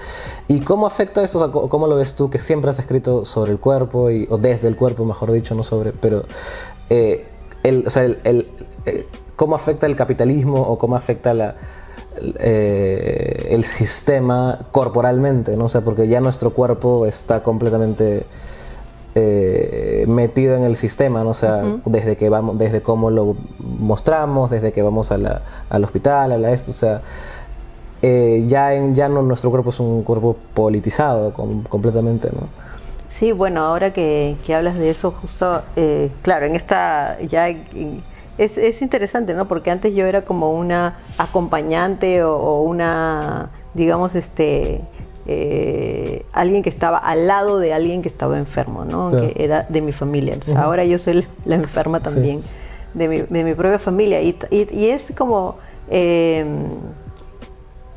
[0.48, 1.44] ¿Y cómo afecta esto?
[1.44, 4.70] O ¿cómo lo ves tú que siempre has escrito sobre el cuerpo y, o desde
[4.70, 6.24] el cuerpo, mejor dicho, no sobre, pero
[6.90, 7.28] eh,
[7.64, 8.48] el, o sea, el,
[8.86, 11.56] eh, cómo afecta el capitalismo o cómo afecta la,
[12.40, 15.66] eh, el sistema corporalmente, ¿no?
[15.66, 18.26] O sea, porque ya nuestro cuerpo está completamente
[19.14, 21.32] eh, metido en el sistema, ¿no?
[21.32, 25.84] o sea, desde que vamos, desde cómo lo mostramos, desde que vamos a la, al
[25.84, 27.02] hospital, a la esto, o sea,
[28.02, 32.48] eh, ya en, ya no nuestro cuerpo es un cuerpo politizado completamente, ¿no?
[33.10, 37.50] Sí, bueno, ahora que, hablas de eso, justo, eh, claro, en esta ya
[38.38, 39.50] es, es, interesante, ¿no?
[39.50, 44.82] Porque antes yo era como una acompañante o una, digamos, este
[45.28, 49.12] eh, alguien que estaba al lado de alguien que estaba enfermo, ¿no?
[49.12, 50.34] que era de mi familia.
[50.34, 52.42] Entonces, ahora yo soy la enferma también
[52.94, 54.22] de, mi, de, mi, propia familia.
[54.22, 55.58] Y, y, es como
[55.90, 56.46] eh,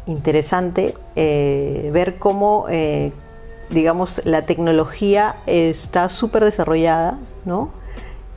[0.07, 2.67] interesante eh, ver cómo,
[3.71, 7.71] digamos, la tecnología está súper desarrollada, ¿no?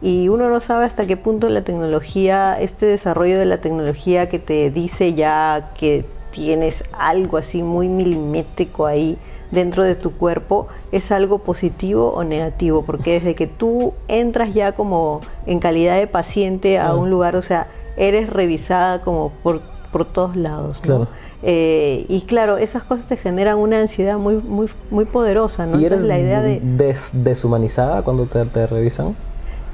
[0.02, 4.38] Y uno no sabe hasta qué punto la tecnología, este desarrollo de la tecnología que
[4.38, 6.06] te dice ya que
[6.38, 9.17] tienes algo así muy milimétrico ahí
[9.50, 14.73] dentro de tu cuerpo, es algo positivo o negativo, porque desde que tú entras ya
[14.73, 20.06] como en calidad de paciente a un lugar, o sea, eres revisada como por, por
[20.06, 20.80] todos lados,
[21.41, 25.80] eh, y claro, esas cosas te generan una ansiedad muy, muy, muy poderosa, ¿no?
[25.80, 26.62] ¿Y eres la idea de...
[27.13, 29.15] deshumanizada cuando te, te revisan?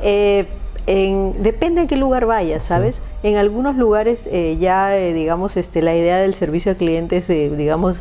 [0.01, 0.47] Eh,
[0.85, 3.01] depende a qué lugar vayas, ¿sabes?
[3.23, 7.29] En algunos lugares eh, ya, eh, digamos, este, la idea del servicio al cliente es,
[7.29, 7.97] eh, digamos,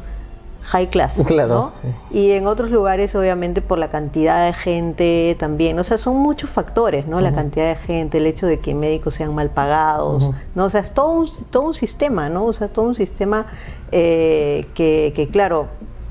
[0.62, 1.72] high class, claro.
[2.12, 6.50] Y en otros lugares, obviamente, por la cantidad de gente también, o sea, son muchos
[6.50, 7.20] factores, ¿no?
[7.20, 10.64] La cantidad de gente, el hecho de que médicos sean mal pagados, ¿no?
[10.64, 12.46] O sea, es todo un, todo un sistema, ¿no?
[12.46, 13.46] O sea, todo un sistema
[13.90, 15.66] que, que, claro,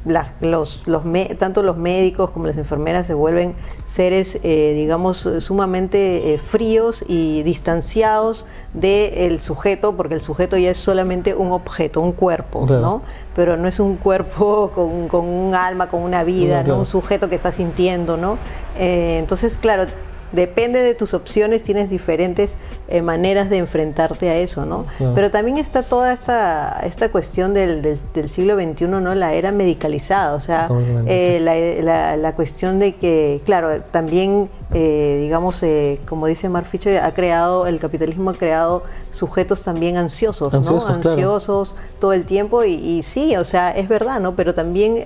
[0.06, 1.04] los, los
[1.38, 7.44] tanto los médicos como las enfermeras se vuelven seres, eh, digamos, sumamente eh, fríos y
[7.44, 13.02] distanciados del sujeto, porque el sujeto ya es solamente un objeto, un cuerpo, ¿no?
[13.36, 16.80] Pero no es un cuerpo con, con un alma, con una vida, ¿no?
[16.80, 18.38] Un sujeto que está sintiendo, ¿no?
[18.78, 19.86] Eh, entonces, claro,
[20.32, 24.86] depende de tus opciones, tienes diferentes eh, maneras de enfrentarte a eso, ¿no?
[25.15, 29.15] Pero también está toda esta, esta cuestión del, del, siglo XXI, ¿no?
[29.15, 30.70] La era medicalizada, o sea,
[31.06, 35.63] eh, la, la, cuestión de que, claro, también, eh, digamos,
[36.08, 40.80] como dice Mark Fisher, ha creado, el capitalismo ha creado sujetos también ansiosos, ¿no?
[40.88, 44.36] Ansiosos todo el tiempo y, y, sí, o sea, es verdad, ¿no?
[44.36, 45.06] Pero también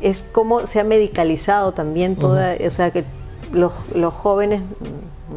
[0.00, 3.04] es como se ha medicalizado también toda, o sea, que
[3.52, 4.62] los, los jóvenes,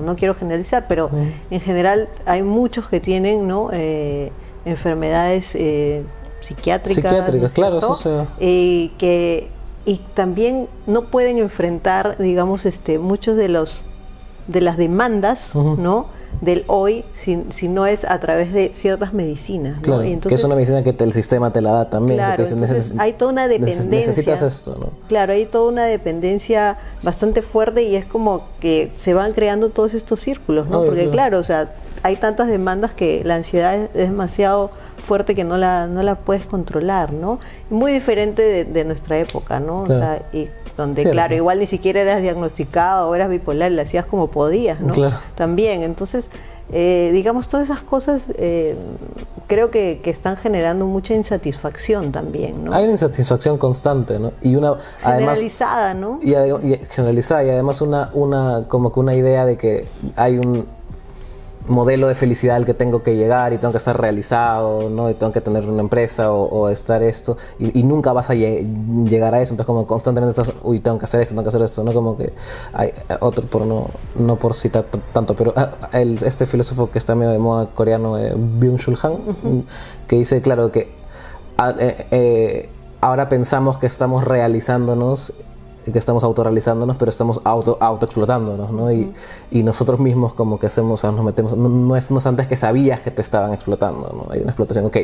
[0.04, 1.10] no quiero generalizar, pero
[1.50, 3.70] en general hay muchos que tienen ¿no?
[3.72, 4.32] Eh,
[4.66, 6.04] enfermedades eh,
[6.42, 7.04] psiquiátricas.
[7.04, 9.50] Psiquiátricas, claro, eso y que
[9.86, 13.82] y también no pueden enfrentar, digamos, este, muchos de los
[14.48, 16.08] de las demandas, ¿no?
[16.42, 19.82] Del hoy si, si, no es a través de ciertas medicinas.
[19.82, 22.18] Claro, que es una medicina que el sistema te la da también.
[22.18, 23.86] Claro, entonces hay toda una dependencia.
[23.90, 24.90] Necesitas esto, ¿no?
[25.08, 29.94] Claro, hay toda una dependencia bastante fuerte y es como que se van creando todos
[29.94, 30.86] estos círculos, ¿no?
[30.86, 31.40] Porque claro.
[31.40, 31.72] o sea,
[32.04, 34.72] hay tantas demandas que la ansiedad es, demasiado
[35.06, 37.40] fuerte que no la, no la puedes controlar, ¿no?
[37.70, 39.84] Muy diferente de, de nuestra época, ¿no?
[39.84, 44.06] O sea, y donde claro, igual ni siquiera eras diagnosticado o eras bipolar, le hacías
[44.06, 44.94] como podías, ¿no?
[45.36, 46.30] También, entonces,
[46.72, 48.76] eh, digamos, todas esas cosas eh,
[49.48, 52.74] creo que, están generando mucha insatisfacción también, ¿no?
[52.74, 54.34] Hay una insatisfacción constante, ¿no?
[54.42, 56.20] Y una generalizada, ¿no?
[56.22, 60.68] Y, y, generalizada y además una, una como que una idea de que hay un
[61.68, 65.10] modelo de felicidad al que tengo que llegar y tengo que estar realizado, ¿no?
[65.10, 69.42] Y tengo que tener una empresa o, estar esto y, nunca vas a llegar a
[69.42, 71.94] eso, entonces como constantemente estás, uy, tengo que hacer esto, tengo que hacer esto, ¿no?
[71.94, 72.34] Como que
[72.74, 76.98] hay eh, otro, por no, no por citar tanto, pero ah, el, este filósofo que
[76.98, 79.66] está medio de moda coreano, eh, Byung-Chul Han,
[80.08, 80.92] que dice, claro, que
[81.58, 82.70] ah, eh,
[83.02, 85.34] ahora pensamos que estamos realizándonos
[85.92, 88.92] que estamos autorrealizándonos, pero estamos auto, autoexplotándonos, ¿no?
[88.92, 89.14] Y,
[89.52, 93.12] y, nosotros mismos como que hacemos, nos metemos, no, es no antes que sabías que
[93.12, 94.32] te estaban explotando, ¿no?
[94.32, 94.98] Hay una explotación, ok,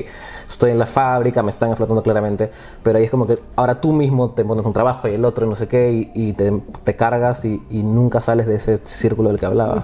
[0.47, 2.49] estoy en la fábrica, me están explotando claramente,
[2.81, 5.45] pero ahí es como que ahora tú mismo te pones un trabajo y el otro
[5.45, 6.51] no sé qué, y, te,
[6.83, 9.83] te, cargas y, y, nunca sales de ese círculo del que hablabas,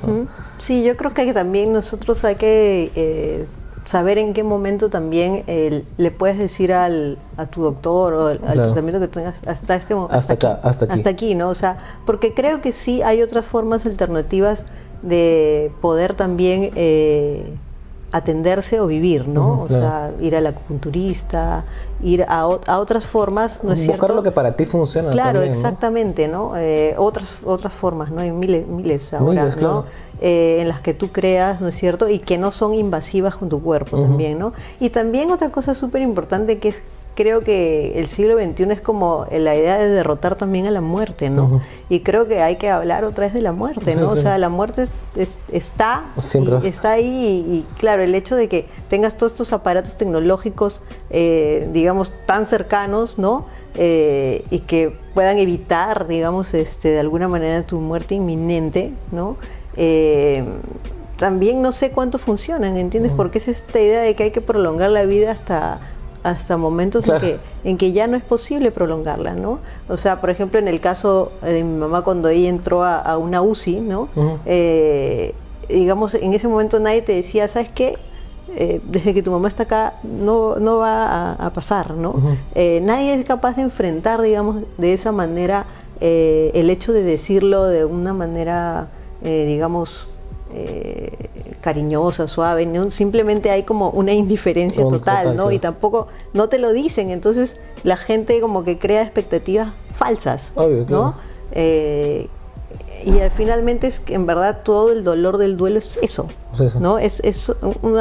[0.58, 2.92] Sí, yo creo que también nosotros hay que...
[2.96, 3.48] Eh,
[3.90, 9.00] saber en qué momento también le puedes decir al, a tu doctor o al, tratamiento
[9.00, 10.16] que tengas hasta este momento.
[10.16, 10.94] Hasta, acá, hasta aquí.
[10.94, 11.50] Hasta aquí, ¿no?
[11.50, 14.64] O sea, porque creo que sí hay otras formas alternativas
[15.02, 17.56] de poder también eh,
[18.12, 19.62] atenderse o vivir, ¿no?
[19.62, 21.66] o sea, ir al acupunturista,
[22.02, 24.16] ir a, a otras formas, ¿no es Buscar cierto?
[24.16, 25.12] lo que para ti funciona.
[25.12, 26.54] Claro, exactamente, ¿no?
[26.58, 28.22] Eh, otras, otras formas, ¿no?
[28.22, 29.86] Hay miles, miles ahora, ¿no?
[30.22, 32.10] Eh, en las que tú creas, ¿no es cierto?
[32.10, 34.52] Y que no son invasivas con tu cuerpo también, ¿no?
[34.82, 36.76] Y también otra cosa súper importante que es
[37.20, 41.30] creo que el siglo XXI es como la idea de derrotar también a la muerte,
[41.30, 41.60] ¿no?
[41.90, 44.12] Y creo que hay que hablar otra vez de la muerte, ¿no?
[44.12, 44.88] O sea, la muerte
[45.52, 46.06] está,
[46.64, 52.14] está ahí y, claro, el hecho de que tengas todos estos aparatos tecnológicos, eh, digamos,
[52.26, 53.48] tan cercanos, ¿no?
[53.76, 59.36] Eh, y que puedan evitar, digamos, este, de alguna manera tu muerte inminente, ¿no?
[59.80, 60.44] Eh,
[61.18, 63.12] también no sé cuánto funcionan, ¿entiendes?
[63.16, 65.80] Porque es esta idea de que hay que prolongar la vida hasta
[66.24, 69.60] hasta momentos en, que, en que ya no es posible prolongarla, ¿no?
[69.88, 73.42] O sea, por ejemplo, en el caso de mi mamá cuando ella entró a, una
[73.42, 74.10] UCI, ¿no?
[74.46, 75.34] Eh,
[75.70, 77.98] digamos, en ese momento nadie te decía, ¿sabes qué?
[78.56, 82.38] Eh, desde que tu mamá está acá no, no va a, pasar, ¿no?
[82.56, 85.66] Eh, nadie es capaz de enfrentar, digamos, de esa manera
[86.02, 88.88] el hecho de decirlo de una manera,
[89.22, 90.08] digamos,
[90.54, 91.30] eh,
[91.62, 95.52] cariñosa, suave, simplemente hay como una indiferencia total, ¿no?
[95.52, 100.52] Y tampoco, no te lo dicen, entonces la gente como que crea expectativas falsas,
[100.88, 101.16] ¿no?
[101.52, 102.30] Eh,
[103.06, 106.28] y finalmente es que en verdad todo el dolor del duelo es eso,
[106.80, 106.98] ¿no?
[106.98, 107.52] Es, es,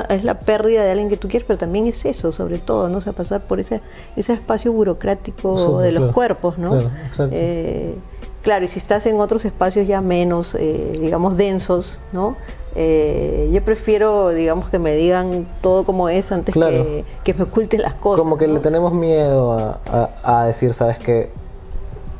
[0.08, 2.98] es la pérdida de alguien que tú quieres, pero también es eso, sobre todo, ¿no?
[2.98, 3.80] O sea, pasar por ese,
[4.16, 6.90] ese espacio burocrático de los cuerpos, ¿no?
[7.30, 7.94] Eh,
[8.42, 12.36] Claro, y si estás en otros espacios ya menos, eh, digamos, densos, ¿no?
[12.76, 17.82] Eh, yo prefiero, digamos, que me digan todo como es antes que, que, me oculten
[17.82, 18.20] las cosas.
[18.20, 19.78] Como que le tenemos miedo
[20.22, 21.30] a, decir, ¿sabes qué?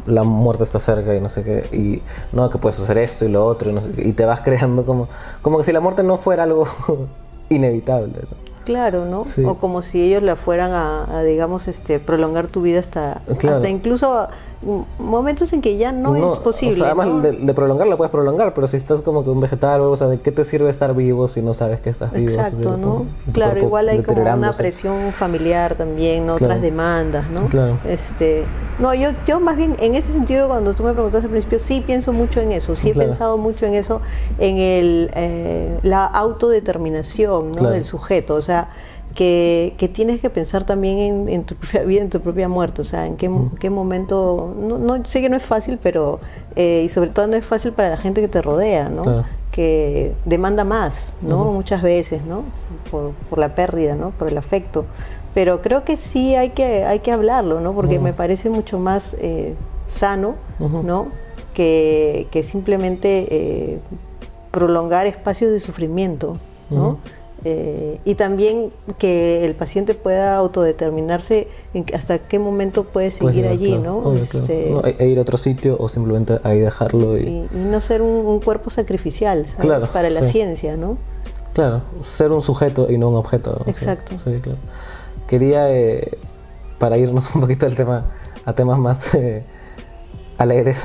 [0.06, 2.02] La muerte está cerca y no sé qué, y
[2.32, 5.08] no, que puedes hacer esto y lo otro, y, te vas creando como,
[5.42, 6.66] como que si la muerte no fuera algo
[7.50, 8.12] inevitable.
[8.68, 9.22] Claro, ¿no?
[9.46, 14.28] O como si ellos la fueran a, digamos, este, prolongar tu vida hasta, hasta incluso
[14.98, 16.84] momentos en que ya no, es posible.
[16.84, 20.08] además de, prolongar la puedes prolongar, pero si estás como que un vegetal, o sea,
[20.08, 22.30] ¿de qué te sirve estar vivo si no sabes que estás vivo?
[22.30, 23.06] Exacto, ¿no?
[23.32, 26.34] claro, igual hay como una presión familiar también, ¿no?
[26.34, 27.46] Otras demandas, ¿no?
[27.46, 27.78] Claro.
[27.86, 28.44] Este,
[28.80, 31.82] no, yo, yo más bien en ese sentido, cuando tú me preguntaste al principio, sí
[31.86, 34.00] pienso mucho en eso, sí he pensado mucho en eso,
[34.38, 37.70] en el, eh, la autodeterminación ¿no?
[37.70, 38.57] del sujeto, o sea,
[39.14, 42.84] que, que, tienes que pensar también en, tu propia vida, en tu propia muerte, o
[42.84, 46.20] sea, en qué, qué momento, no, no, sé que no es fácil, pero,
[46.56, 49.24] eh, y sobre todo no es fácil para la gente que te rodea, ¿no?
[49.50, 51.46] Que demanda más, ¿no?
[51.46, 52.44] Muchas veces, ¿no?
[52.90, 54.10] Por, por, la pérdida, ¿no?
[54.10, 54.84] Por el afecto.
[55.34, 57.74] Pero creo que sí hay que, hay que hablarlo, ¿no?
[57.74, 59.54] Porque me parece mucho más eh,
[59.86, 61.08] sano, ¿no?
[61.54, 63.80] Que, que simplemente eh,
[64.50, 66.36] prolongar espacios de sufrimiento,
[66.70, 66.98] ¿no?
[67.44, 73.78] Eh, y también que el paciente pueda autodeterminarse en hasta qué momento puede seguir allí,
[73.78, 74.12] ¿no?
[74.14, 77.16] Este, e, ir a otro sitio o simplemente ahí dejarlo.
[77.16, 79.88] Y, no ser un, cuerpo sacrificial, ¿sabes?
[79.88, 80.98] Para la ciencia, ¿no?
[81.54, 83.62] Claro, ser un sujeto y no un objeto.
[83.66, 84.16] Exacto.
[85.26, 86.18] Quería, eh,
[86.78, 88.06] para irnos un poquito al tema,
[88.44, 89.14] a temas más...
[89.14, 89.44] Eh,
[90.38, 90.80] alegres.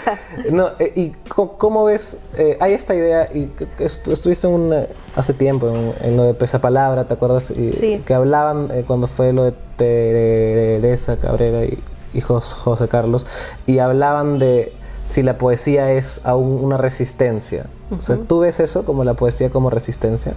[0.50, 2.16] no, eh, ¿Y cómo ves?
[2.38, 4.86] Eh, hay esta idea, y estuviste un,
[5.16, 7.50] hace tiempo en, lo de Pesa Palabra, ¿te acuerdas?
[7.50, 13.26] Y, Que hablaban eh, cuando fue lo de Teresa Cabrera y, José Carlos,
[13.66, 14.72] y hablaban de
[15.04, 17.66] si la poesía es aún una resistencia.
[17.90, 20.34] O sea, ¿tú ves eso como la poesía como resistencia?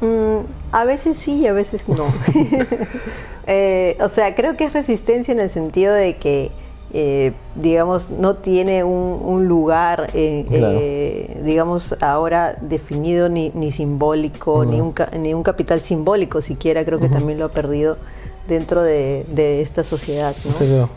[0.00, 0.40] Mm,
[0.72, 2.04] a veces sí y a veces no.
[4.04, 6.50] o sea, creo que es resistencia en el sentido de que
[6.94, 14.78] eh, digamos, no tiene un, lugar, eh, eh, digamos, ahora definido ni, ni simbólico, ni,
[14.78, 17.96] un, ni un capital simbólico siquiera, creo que también lo ha perdido
[18.46, 20.34] dentro de, esta sociedad.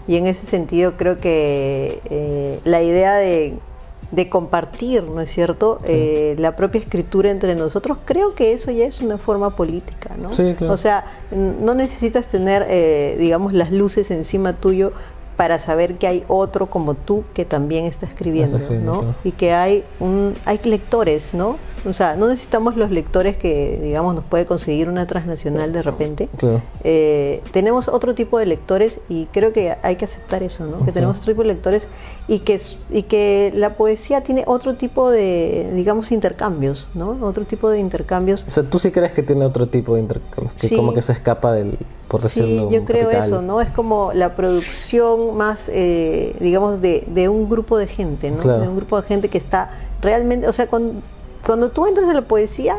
[0.06, 3.58] y en ese sentido creo que la idea de,
[4.30, 5.80] compartir, ¿no es cierto?,
[6.38, 10.30] la propia escritura entre nosotros, creo que eso ya es una forma política, ¿no?
[10.70, 14.92] O sea, no necesitas tener, digamos, las luces encima tuyo
[15.36, 19.16] para saber que hay otro como tú que también está escribiendo, ¿no?
[19.24, 21.58] Y que hay un hay lectores, ¿no?
[21.88, 26.30] O sea, no necesitamos los lectores que, digamos, nos puede conseguir una transnacional de repente.
[26.84, 30.84] Eh, tenemos otro tipo de lectores y creo que hay que aceptar eso, ¿no?
[30.84, 31.88] Que tenemos otro tipo de lectores
[32.28, 37.18] y que, y que la poesía tiene otro tipo de, digamos, intercambios, ¿no?
[37.22, 38.46] Otro tipo de intercambios.
[38.48, 40.54] O sea, ¿tú sí crees que tiene otro tipo de intercambios?
[40.60, 41.78] Que como que se escapa del,
[42.16, 43.60] por decirlo Sí, yo creo eso, ¿no?
[43.60, 48.42] Es como la producción más, eh, digamos, de, de, un grupo de gente, ¿no?
[48.42, 49.70] De un grupo de gente que está
[50.02, 51.02] realmente, o sea, con
[51.46, 52.76] cuando tú entras en la poesía,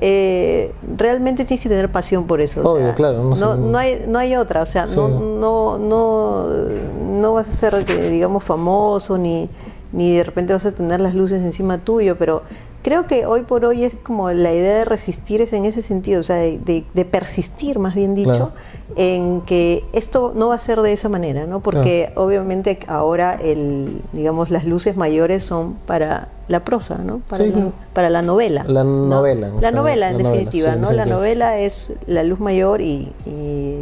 [0.00, 2.62] eh, realmente tienes que tener pasión por eso.
[2.62, 3.34] Obvio, claro.
[3.34, 7.84] No, no, hay, no hay otra, o sea, no, no, no, no vas a ser,
[8.10, 9.50] digamos, famoso, ni,
[9.92, 12.42] ni de repente vas a tener las luces encima tuyo, pero
[12.86, 16.20] creo que hoy por hoy es como la idea de resistir es en ese sentido,
[16.20, 18.52] o sea, de, persistir, más bien dicho,
[18.94, 21.58] en que esto no va a ser de esa manera, ¿no?
[21.58, 27.22] Porque obviamente ahora, el, digamos, las luces mayores son para la prosa, ¿no?
[27.28, 28.62] Para, la, para la novela.
[28.68, 29.50] La novela.
[29.60, 30.92] La novela, en definitiva, ¿no?
[30.92, 33.12] La novela es la luz mayor y,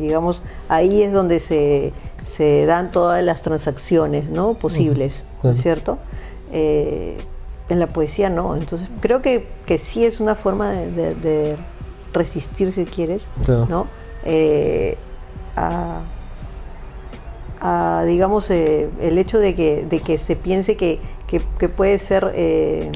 [0.00, 0.40] digamos,
[0.70, 1.92] ahí es donde se,
[2.24, 4.54] se, dan todas las transacciones, ¿no?
[4.54, 5.98] Posibles, ¿no es cierto?
[6.52, 7.18] Eh,
[7.68, 8.56] en la poesía no.
[8.56, 11.56] Entonces creo que, que sí es una forma de,
[12.12, 13.26] resistir, si quieres,
[13.68, 13.88] ¿no?
[14.24, 14.96] Eh,
[15.56, 16.02] a,
[18.06, 22.92] digamos, eh, el hecho de que, de que se piense que, que, puede ser eh,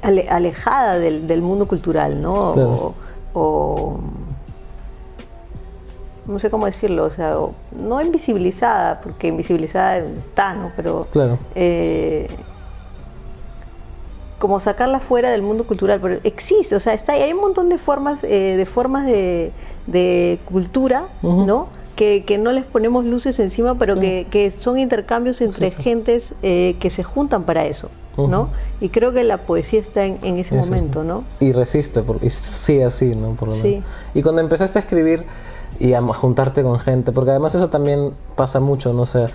[0.00, 2.94] alejada del, del, mundo cultural, ¿no?
[3.34, 4.00] o
[6.30, 7.36] no sé cómo decirlo, o sea,
[7.72, 10.72] no invisibilizada, porque invisibilizada está, ¿no?
[10.76, 11.38] Pero claro.
[11.54, 12.28] Eh,
[14.38, 17.76] como sacarla fuera del mundo cultural, pero existe, o sea, está hay un montón de
[17.76, 19.52] formas, eh, de formas de,
[19.86, 21.68] de cultura, ¿no?
[21.94, 26.76] Que, que, no les ponemos luces encima, pero que, que, son intercambios entre gentes eh,
[26.80, 27.90] que se juntan para eso.
[28.16, 28.50] ¿no?
[28.80, 31.24] Y creo que la poesía está en, en ese momento, ¿no?
[31.40, 33.34] Y resiste, y sí, así, ¿no?
[33.34, 33.82] Por sí.
[34.12, 35.24] Y cuando empezaste a escribir,
[35.80, 39.26] y a juntarte con gente, porque además eso también pasa mucho, no sé,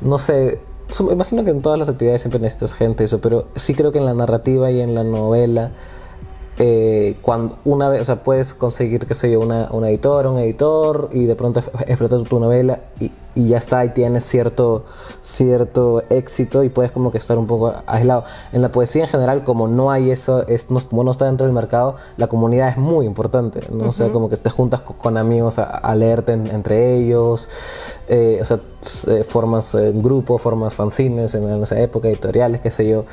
[0.00, 0.58] no sé,
[0.98, 4.06] imagino que en todas las actividades siempre necesitas gente, eso, pero sí creo que en
[4.06, 5.72] la narrativa y en la novela,
[6.58, 10.38] eh, cuando una vez, o sea, puedes conseguir, qué sé yo, una, una editora, un
[10.38, 14.84] editor, y de pronto explotar tu novela, y y ya está, y tienes cierto,
[15.22, 18.24] cierto éxito y puedes como que estar un poco aislado.
[18.52, 21.46] En la poesía en general, como no hay eso, es, no, como no está dentro
[21.46, 23.88] del mercado, la comunidad es muy importante, ¿no?
[23.88, 27.48] O sea, como que te juntas con, amigos a, leerte entre ellos,
[28.08, 28.58] eh, o sea,
[29.08, 33.04] eh, formas eh, grupos, formas fanzines en, esa época, editoriales, qué sé yo.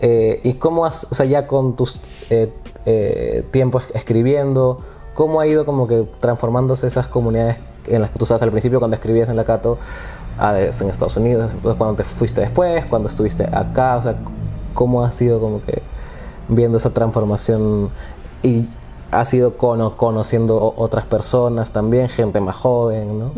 [0.00, 2.00] y cómo has, o sea, ya con tus
[3.50, 4.78] tiempos escribiendo,
[5.16, 8.78] cómo ha ido como que transformándose esas comunidades en las que tú estabas al principio
[8.78, 9.78] cuando escribías en la Cato
[10.38, 14.16] en Estados Unidos, cuando te fuiste después, cuando estuviste acá, o sea,
[14.74, 15.82] cómo ha sido como que
[16.48, 17.88] viendo esa transformación
[18.42, 18.68] y
[19.10, 23.32] has ido conociendo otras personas también, gente más joven, ¿no?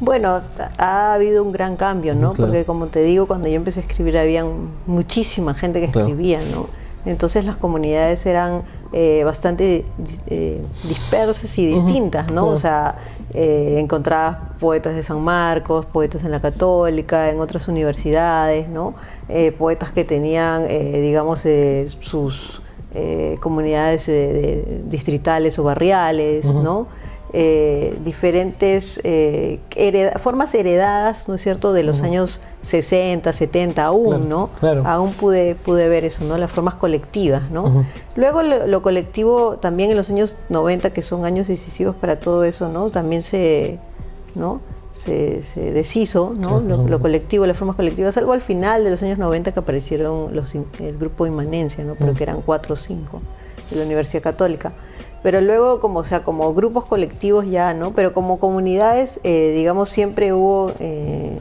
[0.00, 0.40] Bueno,
[0.78, 2.32] ha habido un gran cambio, ¿no?
[2.32, 4.46] Porque como te digo, cuando yo empecé a escribir había
[4.86, 6.66] muchísima gente que escribía, ¿no?
[7.04, 9.84] Entonces las comunidades eran eh, bastante
[10.26, 12.48] eh, dispersas y distintas, ¿no?
[12.48, 12.96] O sea,
[13.34, 18.94] eh, encontrabas poetas de San Marcos, poetas en la Católica, en otras universidades, ¿no?
[19.58, 21.42] poetas que tenían, digamos,
[22.00, 22.62] sus
[23.40, 24.10] comunidades
[24.90, 26.86] distritales o barriales, ¿no?
[27.34, 29.58] Eh, diferentes eh,
[30.20, 34.50] formas heredadas, ¿no es cierto?, de los años 60, 70 aún, ¿no?
[34.84, 36.36] Aún pude, pude ver eso, ¿no?
[36.36, 37.86] Las formas colectivas, ¿no?
[38.16, 42.68] Luego lo, colectivo también en los años 90, que son años decisivos para todo eso,
[42.68, 42.90] ¿no?
[42.90, 43.78] También se,
[44.34, 44.60] ¿no?
[44.90, 46.60] Se, se deshizo, ¿no?
[46.60, 50.54] Lo, colectivo, las formas colectivas, algo al final de los años 90 que aparecieron los,
[50.54, 51.94] el grupo Inmanencia, ¿no?
[51.94, 53.22] Pero que eran cuatro o cinco
[53.70, 54.74] de la Universidad Católica
[55.22, 59.88] pero luego como o sea como grupos colectivos ya no pero como comunidades eh, digamos
[59.88, 61.38] siempre hubo eh,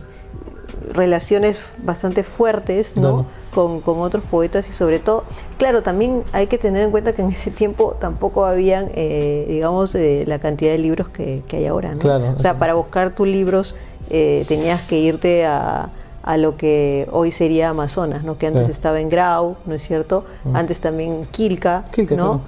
[0.94, 3.26] relaciones bastante fuertes ¿no?
[3.54, 5.24] Con, otros poetas y sobre todo
[5.58, 9.96] claro también hay que tener en cuenta que en ese tiempo tampoco habían eh, digamos
[9.96, 12.36] la cantidad de libros que, hay ahora ¿no?
[12.36, 13.76] o sea para buscar tus libros
[14.10, 15.90] tenías que irte a
[16.24, 18.38] a lo que hoy sería Amazonas, ¿no?
[18.38, 20.24] que antes estaba en Grau, ¿no es cierto?
[20.54, 21.84] Antes también Quilca,
[22.16, 22.42] ¿no?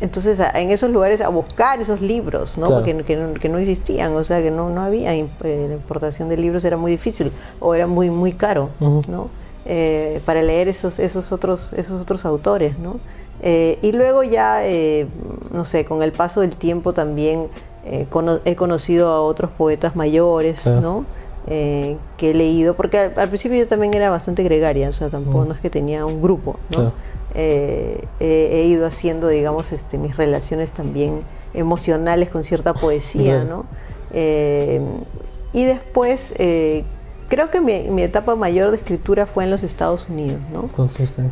[0.00, 2.68] Entonces en esos lugares a buscar esos libros, ¿no?
[2.70, 6.64] Porque que, no existían, o sea que no, no había eh, la importación de libros
[6.64, 9.28] era muy difícil o era muy muy caro, ¿no?
[9.66, 12.98] Eh, para leer esos esos otros esos otros autores, ¿no?
[13.42, 14.62] Eh, y luego ya
[15.52, 17.48] no sé con el paso del tiempo también
[17.84, 21.04] he conocido a otros poetas mayores, ¿no?
[21.46, 25.54] que he leído, porque al, principio yo también era bastante gregaria, o sea, tampoco no
[25.54, 26.92] es que tenía un grupo, ¿no?
[27.34, 31.20] Eh, he ido haciendo, digamos, este, mis relaciones también
[31.54, 33.64] emocionales con cierta poesía, ¿no?
[34.12, 34.80] Eh,
[35.52, 36.84] y después, eh,
[37.30, 40.68] creo que mi, etapa mayor de escritura fue en los Estados Unidos, ¿no?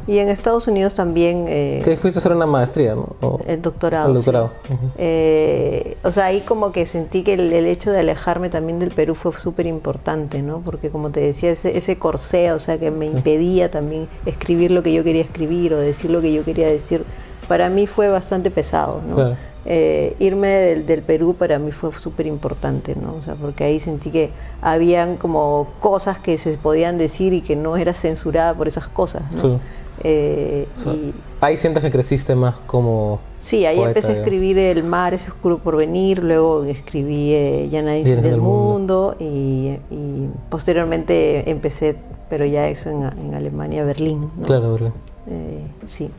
[0.07, 1.45] Y en Estados Unidos también...
[1.47, 3.39] ¿Qué fuiste a hacer una maestría, ¿no?
[3.47, 4.09] el doctorado.
[4.09, 4.53] El doctorado.
[4.65, 9.33] o sea, ahí como que sentí que el, hecho de alejarme también del Perú fue
[9.33, 10.61] súper importante, ¿no?
[10.61, 14.83] Porque como te decía, ese, ese corsé, o sea, que me impedía también escribir lo
[14.83, 17.05] que yo quería escribir o decir lo que yo quería decir,
[17.49, 19.35] para mí fue bastante pesado, ¿no?
[19.65, 23.17] Eh, irme del, Perú para mí fue súper importante, ¿no?
[23.17, 24.31] O sea, porque ahí sentí que
[24.63, 29.23] habían como cosas que se podían decir y que no era censurada por esas cosas,
[29.33, 29.59] ¿no?
[30.05, 30.69] Eh,
[31.41, 33.19] ahí sientes que creciste más como...
[33.41, 37.83] Sí, ahí empecé a escribir El mar es oscuro por venir, luego escribí eh, Ya
[37.83, 39.77] nadie del mundo, y,
[40.51, 41.97] posteriormente empecé,
[42.31, 44.31] pero ya eso en, Alemania, Berlín.
[44.45, 44.93] Claro, Berlín.
[45.87, 46.11] sí.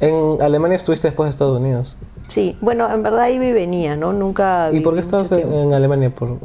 [0.00, 1.96] ¿En Alemania estuviste después de Estados Unidos?
[2.28, 4.12] Sí, bueno, en verdad iba y venía, ¿no?
[4.12, 4.70] Nunca...
[4.72, 6.10] ¿Y por qué estabas en, Alemania?
[6.14, 6.36] Por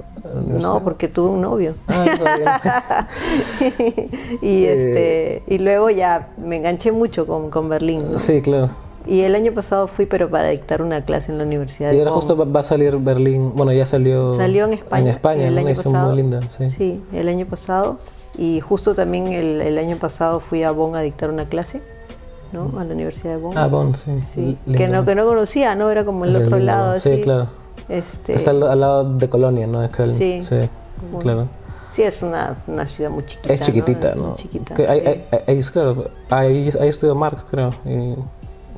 [0.47, 1.76] no, porque tuve un novio.
[1.88, 3.08] Ah,
[4.41, 8.18] y, eh, este, y luego ya me enganché mucho con, con Berlín.
[8.18, 8.70] Sí, claro.
[9.06, 11.91] Y el año pasado fui, pero para dictar una clase en la universidad.
[11.91, 14.34] Y ahora justo va a salir Berlín, bueno, ya salió.
[14.34, 15.04] Salió en España.
[15.04, 16.08] En España, el año pasado.
[16.08, 16.70] muy linda, sí.
[16.70, 17.99] Sí, el año pasado.
[18.38, 21.82] Y justo también el, el año pasado fui a Bonn a dictar una clase.
[22.54, 22.72] ¿No?
[22.80, 23.58] A la Universidad de Bonn.
[23.58, 24.58] Ah, Bonn, sí.
[24.72, 25.89] Que, no, que no conocía, ¿no?
[25.89, 26.97] Era como el otro lado.
[26.97, 27.47] Sí, claro.
[27.89, 28.34] Este...
[28.34, 29.84] Está al, lado de Colonia, ¿no?
[29.84, 30.70] Es que sí, sí
[31.20, 31.47] claro.
[31.89, 33.54] Sí, es una, una, ciudad muy chiquita.
[33.54, 34.36] Es chiquitita, ¿no?
[34.36, 34.74] Chiquita.
[34.74, 37.70] Que hay, hay, claro, ahí, ahí estudió Marx, creo.
[37.86, 38.16] Y,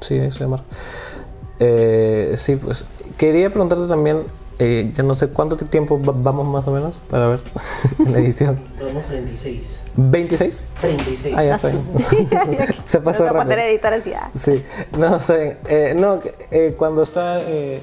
[0.02, 0.66] sí, ahí estudió Marx.
[1.60, 2.86] Eh, sí, pues
[3.18, 4.24] quería preguntarte también
[4.60, 7.40] eh, ya no sé cuánto tiempo vamos más o menos para ver
[8.10, 8.60] la edición.
[8.80, 9.84] Vamos a 26.
[9.98, 10.62] ¿26?
[10.82, 11.36] 36.
[11.38, 11.72] Ah, ya está.
[12.86, 13.44] Se pasó rápido.
[13.44, 14.14] poner a editar así.
[14.14, 14.30] Ah.
[14.36, 14.64] Sí,
[14.98, 15.58] no sé.
[15.68, 16.20] Eh, no,
[16.52, 17.42] eh, cuando está.
[17.42, 17.82] Eh,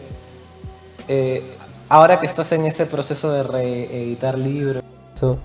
[1.09, 1.43] eh,
[1.89, 4.83] ahora que estás en ese proceso de reeditar libros,
[5.15, 5.37] eso,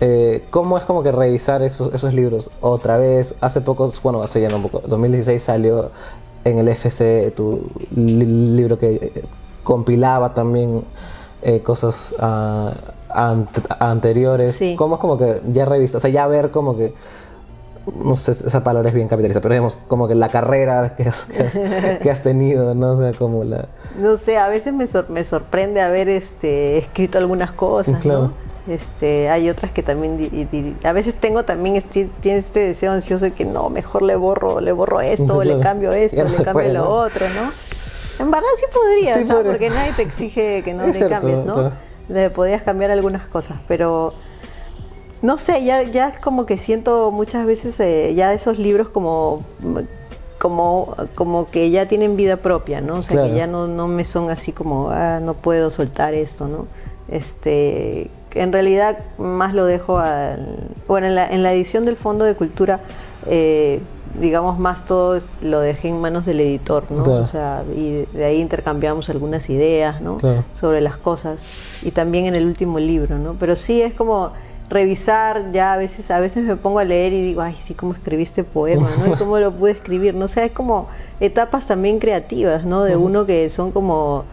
[0.00, 3.34] eh, ¿cómo es como que revisar esos, esos libros otra vez?
[3.40, 4.82] Hace poco, bueno, estoy ya un poco.
[4.86, 5.90] 2016 salió
[6.44, 9.24] en el FC tu libro que
[9.66, 10.84] compilaba también
[11.42, 12.72] eh, cosas ah,
[13.80, 14.60] anteriores.
[14.76, 15.98] ¿Cómo es como que ya revista?
[15.98, 16.94] O sea, ya ver como que
[18.02, 21.26] no sé, esa palabra es bien capitalista, pero digamos, como que la carrera que has,
[22.02, 22.92] que has, tenido, ¿no?
[22.92, 23.66] O sea, como la...
[24.00, 28.32] No sé, a veces me, me sorprende haber este, escrito algunas cosas, ¿no?
[28.68, 33.32] Este, hay otras que también, a veces tengo también, este, tiene este deseo ansioso de
[33.32, 37.26] que no, mejor le borro, le borro esto, le cambio esto, le cambio lo otro,
[37.36, 37.52] ¿no?
[38.18, 41.72] En verdad sí podría, porque nadie te exige que no le cambies, ¿no?
[42.08, 44.14] Le podías cambiar algunas cosas, pero
[45.22, 49.40] no sé, ya, ya es como que siento muchas veces eh, ya esos libros como,
[50.38, 52.96] como, como que ya tienen vida propia, ¿no?
[52.96, 56.46] O sea, que ya no, no me son así como, ah, no puedo soltar esto,
[56.46, 56.66] ¿no?
[57.08, 60.70] Este, en realidad más lo dejo al...
[60.86, 62.80] Bueno, en la, en la edición del Fondo de Cultura,
[63.26, 63.80] eh,
[64.20, 67.02] digamos, más todo lo dejé en manos del editor, ¿no?
[67.02, 70.18] O sea, y de ahí intercambiamos algunas ideas, ¿no?
[70.54, 71.44] Sobre las cosas.
[71.82, 73.34] Y también en el último libro, ¿no?
[73.38, 74.32] Pero sí es como
[74.68, 77.92] revisar ya a veces a veces me pongo a leer y digo ay sí cómo
[77.92, 80.88] escribí este poema no y cómo lo pude escribir no o sea es como
[81.20, 84.24] etapas también creativas no de uno que son como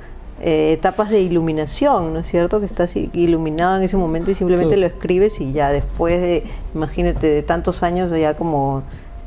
[0.42, 4.76] eh, etapas de iluminación no es cierto que estás iluminado en ese momento y simplemente
[4.76, 8.82] lo escribes y ya después de imagínate de tantos años ya como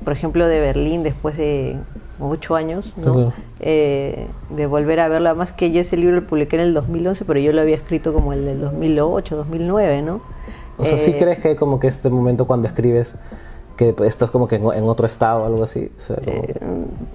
[0.05, 1.77] por ejemplo de Berlín después de
[2.21, 3.33] ocho años, ¿no?
[3.61, 7.25] Eh, de volver a verla, más que yo ese libro lo publiqué en el 2011,
[7.25, 10.21] pero yo lo había escrito como el del 2008, 2009, ¿no?
[10.79, 13.17] O sea, ¿sí eh, crees que hay como que este momento cuando escribes
[13.77, 15.91] que estás como que en, otro estado o algo así?
[16.27, 16.55] Eh,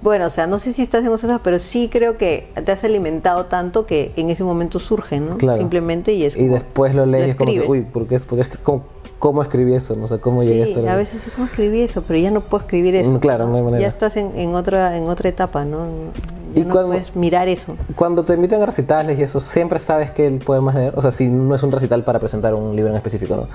[0.00, 2.72] bueno, o sea, no sé si estás en otro estado, pero sí creo que te
[2.72, 5.38] has alimentado tanto que en ese momento surge, ¿no?
[5.56, 8.42] Simplemente y es Y después lo lees y es como que, uy, porque es, porque
[8.42, 8.84] es como,
[9.22, 9.94] ¿cómo escribí eso?
[9.94, 12.40] No sé, ¿cómo llegué a estar a veces es como escribí eso, pero ya no
[12.40, 13.08] puedo escribir eso.
[13.08, 13.80] Mm, claro, no hay manera.
[13.80, 15.86] Ya estás en, en, otra, en otra etapa, ¿no?
[16.56, 17.76] y no cuando, puedes mirar eso.
[17.94, 20.94] Cuando te invitan a recitales y eso, ¿siempre sabes que el poema leer?
[20.96, 23.46] O sea, si no es un recital para presentar un libro en específico, ¿no?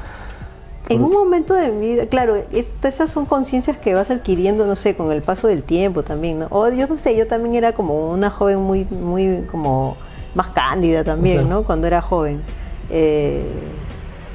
[0.87, 2.35] En un momento de mi vida, claro,
[2.81, 6.47] esas son conciencias que vas adquiriendo, no sé, con el paso del tiempo también, ¿no?
[6.49, 9.97] O yo no sé, yo también era como una joven muy, muy, como
[10.33, 11.63] más cándida también, ¿no?
[11.63, 12.41] Cuando era joven.
[12.89, 13.43] Eh,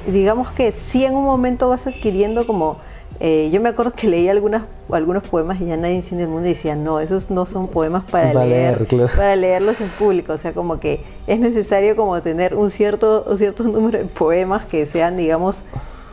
[0.07, 2.77] digamos que sí en un momento vas adquiriendo como...
[3.19, 6.47] Eh, yo me acuerdo que leí algunas, algunos poemas y ya nadie entiende el mundo
[6.47, 8.85] y decía, no, esos no son poemas para, leer,
[9.15, 10.33] para leerlos en público.
[10.33, 14.65] O sea, como que es necesario como tener un cierto, un cierto número de poemas
[14.65, 15.63] que sean, digamos,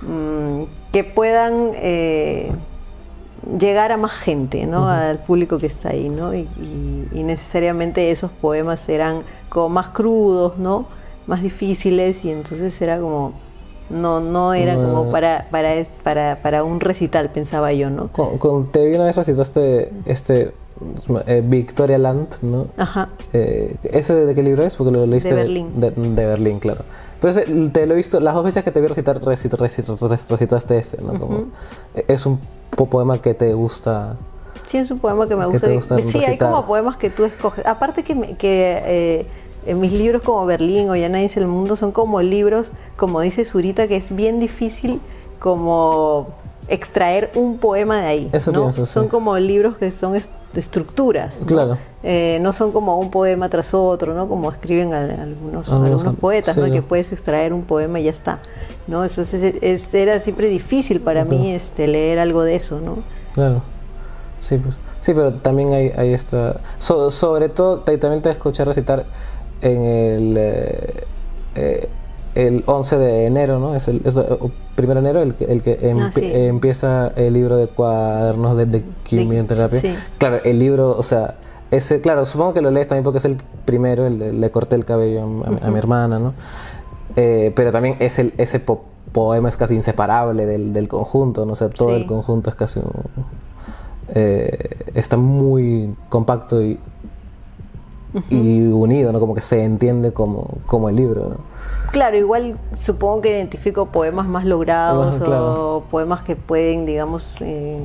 [0.02, 0.62] Mm,
[0.92, 2.50] que puedan eh,
[3.58, 4.88] llegar a más gente, ¿no?
[4.88, 6.34] Al público que está ahí, ¿no?
[6.34, 6.48] Y,
[7.12, 10.86] necesariamente esos poemas eran como más crudos, ¿no?
[11.26, 13.34] Más difíciles y entonces era como
[13.90, 15.70] no no era como para para
[16.02, 18.08] para para un recital pensaba yo, ¿no?
[18.08, 20.54] Con, te vi una vez recitaste este
[21.26, 22.68] eh, Victoria Land, ¿no?
[22.78, 23.10] Ajá.
[23.32, 24.76] Eh, ¿Ese de, qué libro es?
[24.76, 25.68] Porque lo leíste de Berlín.
[25.78, 25.90] De,
[26.26, 26.84] Berlín, claro.
[27.20, 27.34] Pero
[27.70, 31.18] te lo he visto, las dos veces que te vi recitar, recitaste ese, ¿no?
[31.18, 31.48] Como,
[32.08, 34.16] Es un poema que te gusta.
[34.68, 35.98] Sí, es un poema que me gusta.
[35.98, 37.66] sí, hay como poemas que tú escoges.
[37.66, 39.26] Aparte que, que eh,
[39.66, 43.20] en mis libros como Berlín o Ya nadie dice el mundo son como libros, como
[43.20, 45.00] dice Zurita, que es bien difícil
[45.38, 46.28] como
[46.68, 48.30] extraer un poema de ahí.
[48.32, 48.72] Eso ¿no?
[48.72, 50.14] Son como libros que son
[50.54, 51.40] estructuras.
[51.40, 51.46] ¿no?
[51.46, 51.78] Claro.
[52.02, 54.28] Eh, no son como un poema tras otro, ¿no?
[54.28, 56.70] Como escriben algunos, algunos poetas, ¿no?
[56.70, 58.38] Que puedes extraer un poema y ya está,
[58.86, 59.04] ¿no?
[59.04, 62.98] Eso es, era siempre difícil para mí este, leer algo de eso, ¿no?
[63.34, 63.62] Claro.
[64.38, 64.76] Sí, pues.
[65.00, 66.60] Sí, pero también hay, hay esta...
[66.78, 69.06] sobre todo, también te escuché recitar
[69.60, 70.34] en el...
[70.36, 71.04] Eh,
[71.54, 71.88] eh,
[72.34, 73.74] el 11 de enero, ¿no?
[73.74, 74.14] Es el, es
[74.76, 79.80] primer de enero el, el que ah, empieza el libro de cuadernos de, de quimioterapia.
[80.18, 81.34] Claro, el libro, o sea,
[81.70, 84.84] ese, claro, supongo que lo lees también porque es el primero, el, le corté el
[84.84, 86.34] cabello a, mi hermana, ¿no?
[87.16, 91.52] Eh, pero también es el, ese poema es casi inseparable del, del conjunto, ¿no?
[91.52, 92.80] O sea, todo el conjunto es casi
[94.14, 96.80] eh, está muy compacto y,
[98.28, 99.20] y unido, ¿no?
[99.20, 101.36] Como que se entiende como, como el libro, ¿no?
[101.92, 107.78] Claro, igual supongo que identifico poemas más logrados o poemas que pueden, digamos, eh,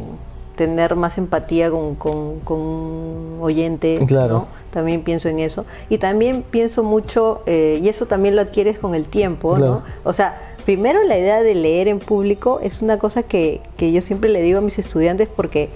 [0.55, 4.47] tener más empatía con, con, un oyente, claro.
[4.71, 5.65] También pienso en eso.
[5.89, 9.83] Y también pienso mucho, eh, y eso también lo adquieres con el tiempo, ¿no?
[10.03, 14.01] O sea, primero la idea de leer en público es una cosa que, que yo
[14.01, 15.69] siempre le digo a mis estudiantes porque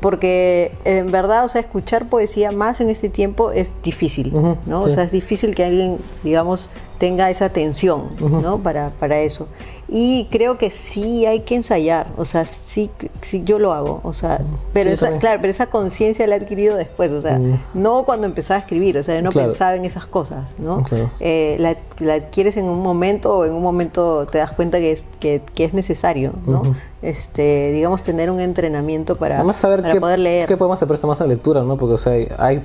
[0.00, 4.32] porque en verdad, o sea, escuchar poesía más en este tiempo es difícil,
[4.66, 4.80] ¿no?
[4.80, 8.58] O sea, es difícil que alguien, digamos, tenga esa atención, ¿no?
[8.58, 9.48] Para, para eso.
[9.88, 14.14] Y creo que sí hay que ensayar, o sea, sí, sí yo lo hago, o
[14.14, 14.40] sea,
[14.72, 17.38] pero esa, claro, pero esa conciencia la he adquirido después, o sea,
[17.74, 20.84] no cuando empezaba a escribir, o sea, no pensaba en esas cosas, ¿no?
[21.20, 24.92] Eh, la, la, adquieres en un momento o en un momento te das cuenta que
[24.92, 26.62] es, que, que es necesario, ¿no?
[27.02, 30.48] Este, digamos, tener un entrenamiento para, saber para poder leer.
[30.48, 31.76] ¿Qué podemos hacer más a lectura, no?
[31.76, 32.62] Porque, o sea, hay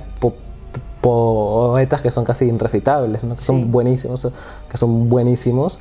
[1.00, 3.34] poetas que son casi irrecitables, ¿no?
[3.34, 4.28] que son buenísimos,
[4.68, 5.78] que son buenísimos,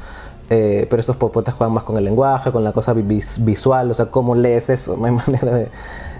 [0.50, 4.08] eh, pero estos poetas juegan más con el lenguaje, con la cosa visual, o sea,
[4.08, 5.70] cómo lees eso, no hay manera de...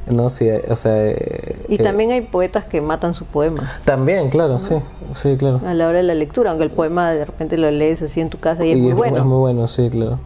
[0.08, 3.80] No, sí, o sea, eh, y también hay poetas que matan su poema.
[3.86, 4.76] También, claro, sí,
[5.14, 5.62] sí, claro.
[5.64, 8.30] A la hora de la lectura, aunque el poema de repente lo lees así en
[8.30, 9.18] tu casa y, es muy bueno.
[9.18, 10.20] Es muy bueno, sí, claro.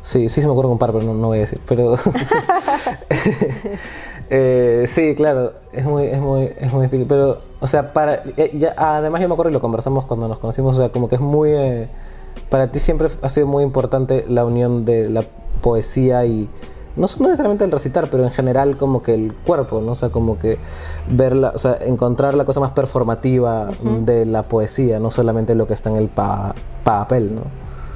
[0.00, 1.60] Sí, sí se me ocurre un par, pero no, voy a decir.
[1.68, 1.96] Pero
[4.30, 7.06] eh, sí, claro, es muy, es muy, es muy difícil.
[7.06, 8.22] Pero, o sea, para,
[8.54, 11.16] ya, además yo me acuerdo y lo conversamos cuando nos conocimos, o sea, como que
[11.16, 11.50] es muy
[12.48, 15.24] para ti siempre ha sido muy importante la unión de la
[15.60, 16.48] poesía y
[16.96, 19.92] no, necesariamente el recitar, pero en general como que el cuerpo, ¿no?
[19.92, 20.58] O sea, como que
[21.08, 23.70] verla, o sea, encontrar la cosa más performativa
[24.00, 27.42] de la poesía, no solamente lo que está en el papel, ¿no?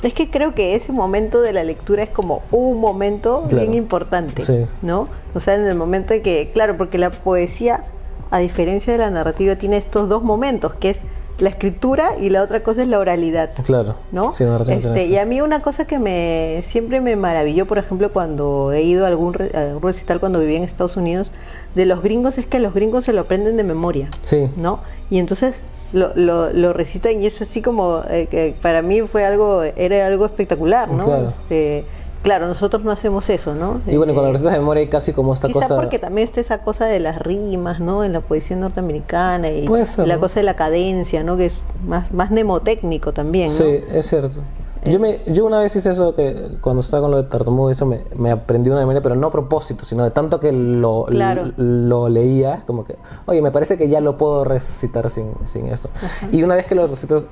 [0.03, 4.69] Es que creo que ese momento de la lectura es como un momento bien importante,
[4.83, 5.09] ¿no?
[5.35, 7.83] O sea, en el momento de que, claro, porque la poesía,
[8.31, 11.01] a diferencia de la narrativa, tiene estos dos momentos, que es
[11.43, 13.51] la escritura y la otra cosa es la oralidad.
[13.65, 13.97] Claro.
[14.13, 14.33] ¿No?
[14.69, 18.83] este, y a mí una cosa que me siempre me maravilló, por ejemplo, cuando he
[18.83, 21.33] ido a algún, recital cuando vivía en Estados Unidos,
[21.75, 24.09] de los gringos es que los gringos se lo aprenden de memoria.
[24.23, 24.51] Sí.
[24.57, 24.81] ¿No?
[25.11, 29.25] Y entonces lo, lo, lo recitan y es así como eh, que para mí fue
[29.25, 31.07] algo, era algo espectacular, ¿no?
[31.07, 31.27] Claro.
[31.27, 31.85] Este,
[32.23, 33.81] Claro, nosotros no hacemos eso, ¿no?
[33.87, 35.77] Y bueno, con la recetas de memoria hay casi como esta quizá cosa...
[35.77, 38.05] porque también está esa cosa de las rimas, ¿no?
[38.05, 39.69] En la poesía norteamericana y
[40.07, 41.37] la cosa de la cadencia, ¿no?
[41.37, 43.55] Que es más, más mnemotécnico también, ¿no?
[43.55, 44.41] Sí, es cierto.
[44.85, 47.87] Yo, me, yo una vez hice eso, que cuando estaba con lo de tartamudo, eso
[47.87, 52.09] me, me aprendí una memoria, pero no a propósito, sino de tanto que lo, lo,
[52.09, 52.97] leía, como que,
[53.27, 55.89] oye, me parece que ya lo puedo recitar sin, sin esto.
[56.33, 57.27] Y una vez que lo recito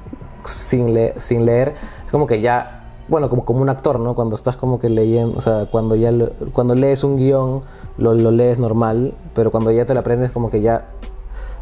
[0.45, 1.75] sin, sin leer,
[2.07, 2.80] es como que ya
[3.11, 4.15] bueno, como, como un actor, ¿no?
[4.15, 6.13] Cuando estás como que leyendo, o sea, cuando ya
[6.53, 7.63] cuando lees un guion,
[7.99, 10.87] lo, lo, lees normal, pero cuando ya te lo aprendes como que ya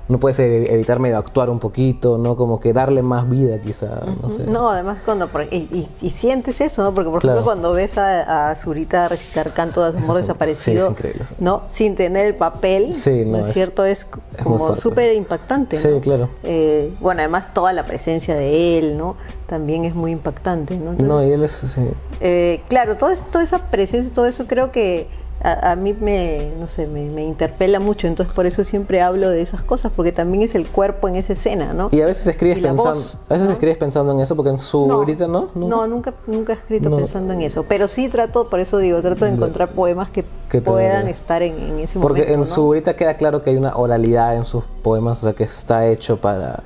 [0.08, 2.36] no puedes e-, evitar medio actuar un poquito, ¿no?
[2.36, 4.44] Como que darle más vida quizá, no sé.
[4.44, 6.94] No, además cuando, y, y, sientes eso, ¿no?
[6.94, 10.94] Porque por ejemplo cuando ves a, a Zurita recitar Canto de Amor Desaparecido,
[11.38, 11.62] ¿no?
[11.68, 12.94] Sin tener el papel,
[13.26, 13.84] ¿no es, cierto?
[13.84, 14.06] Es,
[14.42, 16.28] como súper impactante, Sí, claro.
[16.42, 19.16] Eh, bueno, además toda la presencia de él, ¿no?
[19.46, 20.92] También es muy impactante, ¿no?
[20.92, 21.80] no, y él es, sí.
[22.20, 25.06] Eh, claro, todo, toda esa presencia, todo eso creo que
[25.40, 29.62] a, mí me, no sé, me, interpela mucho, entonces por eso siempre hablo de esas
[29.62, 31.88] cosas, porque también es el cuerpo en esa escena, ¿no?
[31.92, 35.04] Y a veces escribes pensando, a veces escribes pensando en eso, porque en su no,
[35.28, 35.50] ¿no?
[35.54, 35.86] ¿no?
[35.86, 39.32] nunca, nunca he escrito pensando en eso, pero sí trato, por eso digo, trato de
[39.32, 40.24] encontrar poemas que,
[40.60, 42.00] puedan estar en, ese momento.
[42.00, 45.32] Porque en su ahorita queda claro que hay una oralidad en sus poemas, o sea,
[45.34, 46.62] que está hecho para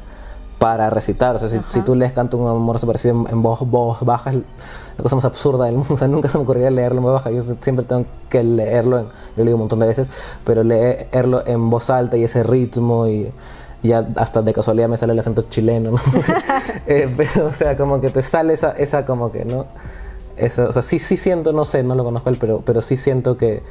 [0.62, 1.34] para recitar.
[1.34, 4.30] O sea, si, tú lees Canto un amor desaparecido en, en voz, voz baja,
[4.96, 5.94] la cosa más absurda del mundo.
[5.94, 7.30] O sea, nunca se me ocurriría leerlo en voz baja.
[7.30, 10.08] Yo siempre tengo que leerlo, en, lo digo un montón de veces,
[10.44, 13.32] pero leerlo en voz alta y ese ritmo y
[13.82, 15.98] ya hasta de casualidad me sale el acento chileno, ¿no?
[16.86, 19.66] eh, pero, o sea, como que te sale esa, esa como que, ¿no?
[20.36, 22.96] Eso, o sea, sí, sí siento, no sé, no lo conozco él, pero, pero sí
[22.96, 23.62] siento que,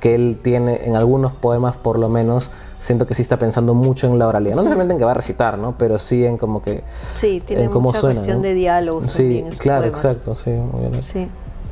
[0.00, 4.06] que él tiene en algunos poemas por lo menos siento que sí está pensando mucho
[4.06, 6.62] en la oralidad no necesariamente en que va a recitar no pero sí en como
[6.62, 6.82] que
[7.14, 11.02] sí tiene cómo mucha suena, cuestión de diálogos sí claro exacto sí muy bien.
[11.02, 11.28] Sí.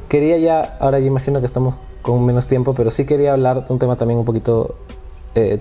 [0.09, 3.73] quería ya ahora yo imagino que estamos con menos tiempo pero sí quería hablar de
[3.73, 4.77] un tema también un poquito
[5.35, 5.61] eh,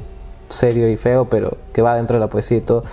[0.52, 2.84] serio y feo pero que va dentro de la poesía y todo.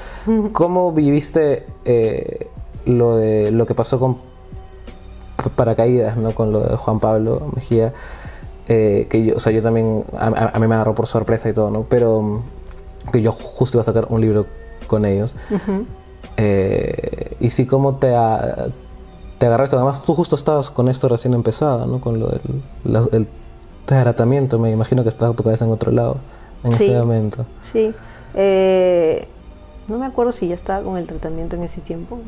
[0.52, 2.48] Cómo viviste eh,
[2.84, 4.16] lo de lo que pasó con
[5.56, 7.92] paracaídas no con lo de Juan Pablo Mejía
[8.68, 11.70] eh, que yo, o sea, yo también, a, mí me agarró por sorpresa y todo,
[11.70, 11.84] ¿no?
[11.88, 14.46] Pero mm, que yo justo iba a sacar un libro
[14.86, 15.34] con ellos.
[16.36, 18.08] Eh, y sí, ¿cómo te,
[19.38, 19.76] te agarró esto?
[19.76, 22.00] Además, tú justo estabas con esto recién empezada, ¿no?
[22.00, 22.40] Con lo del
[23.12, 23.26] el
[23.86, 26.18] tratamiento, me imagino que estaba tu cabeza en otro lado
[26.62, 27.46] en ese momento.
[27.62, 27.94] Sí.
[28.34, 29.26] Eh,
[29.88, 32.18] no me acuerdo si ya estaba con el tratamiento en ese tiempo,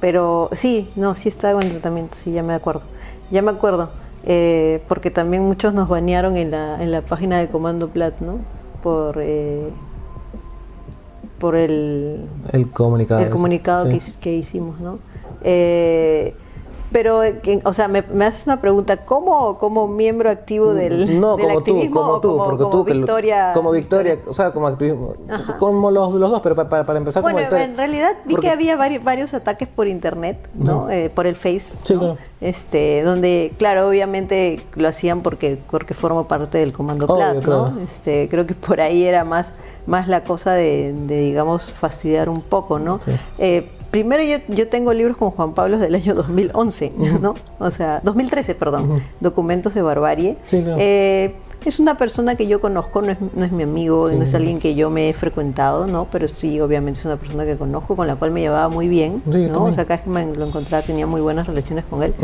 [0.00, 2.82] pero sí, no, sí estaba con el tratamiento, sí, ya me acuerdo.
[3.30, 3.88] Ya me acuerdo.
[4.24, 8.38] Eh, porque también muchos nos banearon en la, en la página de Comando Plat, ¿no?
[8.82, 9.70] Por, eh,
[11.38, 14.98] por el, el comunicado, el comunicado que, que, hicimos, ¿no?
[15.42, 16.34] Eh,
[16.92, 17.22] Pero,
[17.64, 22.20] o sea, me, haces una pregunta, ¿cómo como miembro activo del, no, como tú, como
[22.20, 25.14] tú, porque tú, Victoria, como Victoria, o sea, como activismo,
[25.58, 28.76] como los, los, dos, pero para, para, empezar bueno, como en realidad vi que había
[28.76, 30.90] varios, varios ataques por internet, ¿no?
[30.90, 32.16] Eh, por el Face, sí, claro.
[32.40, 37.78] este, donde, claro, obviamente lo hacían porque porque formo parte del Comando Plat, ¿no?
[37.78, 39.52] Este, creo que por ahí era más
[39.86, 43.00] más la cosa de, digamos, fastidiar un poco, ¿no?
[43.38, 47.34] Eh, primero yo, yo tengo libros con Juan Pablo del año 2011, ¿no?
[47.58, 50.36] O sea, 2013, perdón, Documentos de Barbarie.
[50.46, 51.34] Sí, eh,
[51.64, 54.58] es una persona que yo conozco, no es, no es mi amigo, no es alguien
[54.58, 56.06] que yo me he frecuentado, ¿no?
[56.10, 59.22] Pero sí, obviamente es una persona que conozco, con la cual me llevaba muy bien,
[59.26, 59.64] ¿no?
[59.64, 62.14] O sea, cada vez que me lo encontraba tenía muy buenas relaciones con él.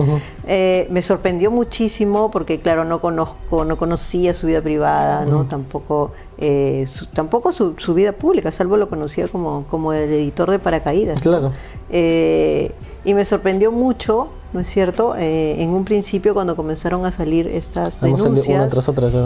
[0.46, 5.44] Eh, me sorprendió muchísimo porque, claro, no conozco, no conocía su vida privada, ¿no?
[5.44, 10.50] Tampoco, eh, su, tampoco su, su, vida pública, salvo lo conocía como, como el editor
[10.50, 11.20] de Paracaídas.
[11.20, 11.52] Claro.
[11.90, 12.72] Eh,
[13.04, 15.14] y me sorprendió mucho ¿no es cierto?
[15.16, 18.72] Eh, en un principio cuando comenzaron a salir estas denuncias,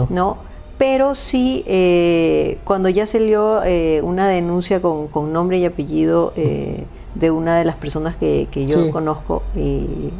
[0.09, 0.37] ¿no?
[0.77, 7.57] Pero sí, eh, cuando ya salió eh, una denuncia con, nombre y apellido de una
[7.57, 10.11] de las personas que, yo conozco y,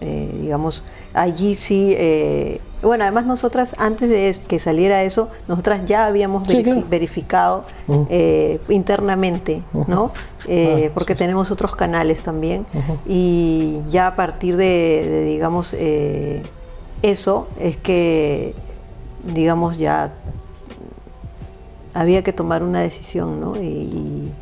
[0.00, 1.96] digamos, allí sí
[2.82, 6.48] bueno, además nosotras, antes de que saliera eso, nosotras ya habíamos
[6.88, 7.64] verificado
[8.08, 10.12] eh, internamente, ¿no?
[10.46, 12.64] Eh, ah, porque tenemos otros canales también.
[13.06, 16.42] Y ya a partir de, digamos, eh,
[17.02, 18.54] eso es que,
[19.34, 20.12] digamos, ya
[21.92, 23.56] había que tomar una decisión, ¿no?
[23.60, 24.32] y y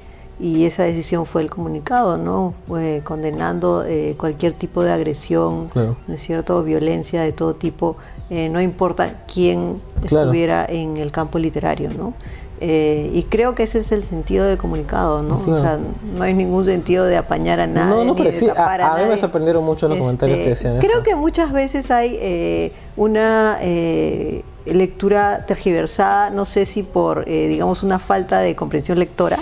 [0.41, 2.55] esa decisión fue el comunicado, ¿no?
[3.03, 6.63] Condenando eh, cualquier tipo de agresión, ¿no es cierto?
[6.63, 7.97] Violencia de todo tipo,
[8.31, 12.15] eh, no importa quién estuviera en el campo literario, ¿no?
[12.61, 15.37] Eh, y creo que ese es el sentido del comunicado, ¿no?
[15.37, 17.95] O sea, no hay ningún sentido de apañar a nadie.
[17.95, 20.79] No, no, pero sí, a, mí me sorprendieron mucho los comentarios que este, decían.
[20.79, 23.59] Creo que muchas veces hay una
[24.75, 29.39] lectura tergiversada, no sé si por, digamos, una falta de comprensión lectora,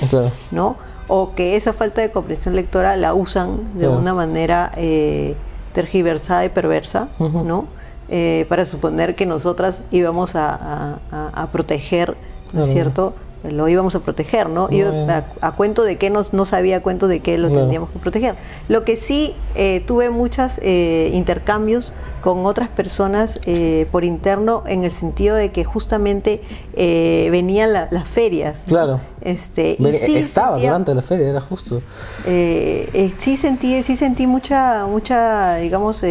[0.51, 0.77] ¿no?
[1.09, 5.37] o que esa falta de comprensión lectora la usan de una manera eh,
[5.73, 7.67] tergiversada y perversa, ¿no?
[8.09, 10.99] Eh, para suponer que nosotras íbamos a,
[11.53, 12.17] proteger,
[12.53, 13.15] ¿no es cierto?
[13.51, 14.71] Lo íbamos a proteger, ¿no?
[14.71, 14.91] Yo
[15.41, 18.35] a, cuento de que no, no sabía cuento de que lo tendríamos que proteger.
[18.69, 24.85] Lo que sí eh, tuve muchos eh, intercambios con otras personas eh, por interno en
[24.85, 26.41] el sentido de que justamente
[26.75, 28.61] venían las ferias.
[28.67, 29.01] Claro.
[29.21, 31.83] Este, y sí estaba durante la feria, era justo.
[32.25, 36.03] sí sentí, sí sentí mucha, mucha, digamos,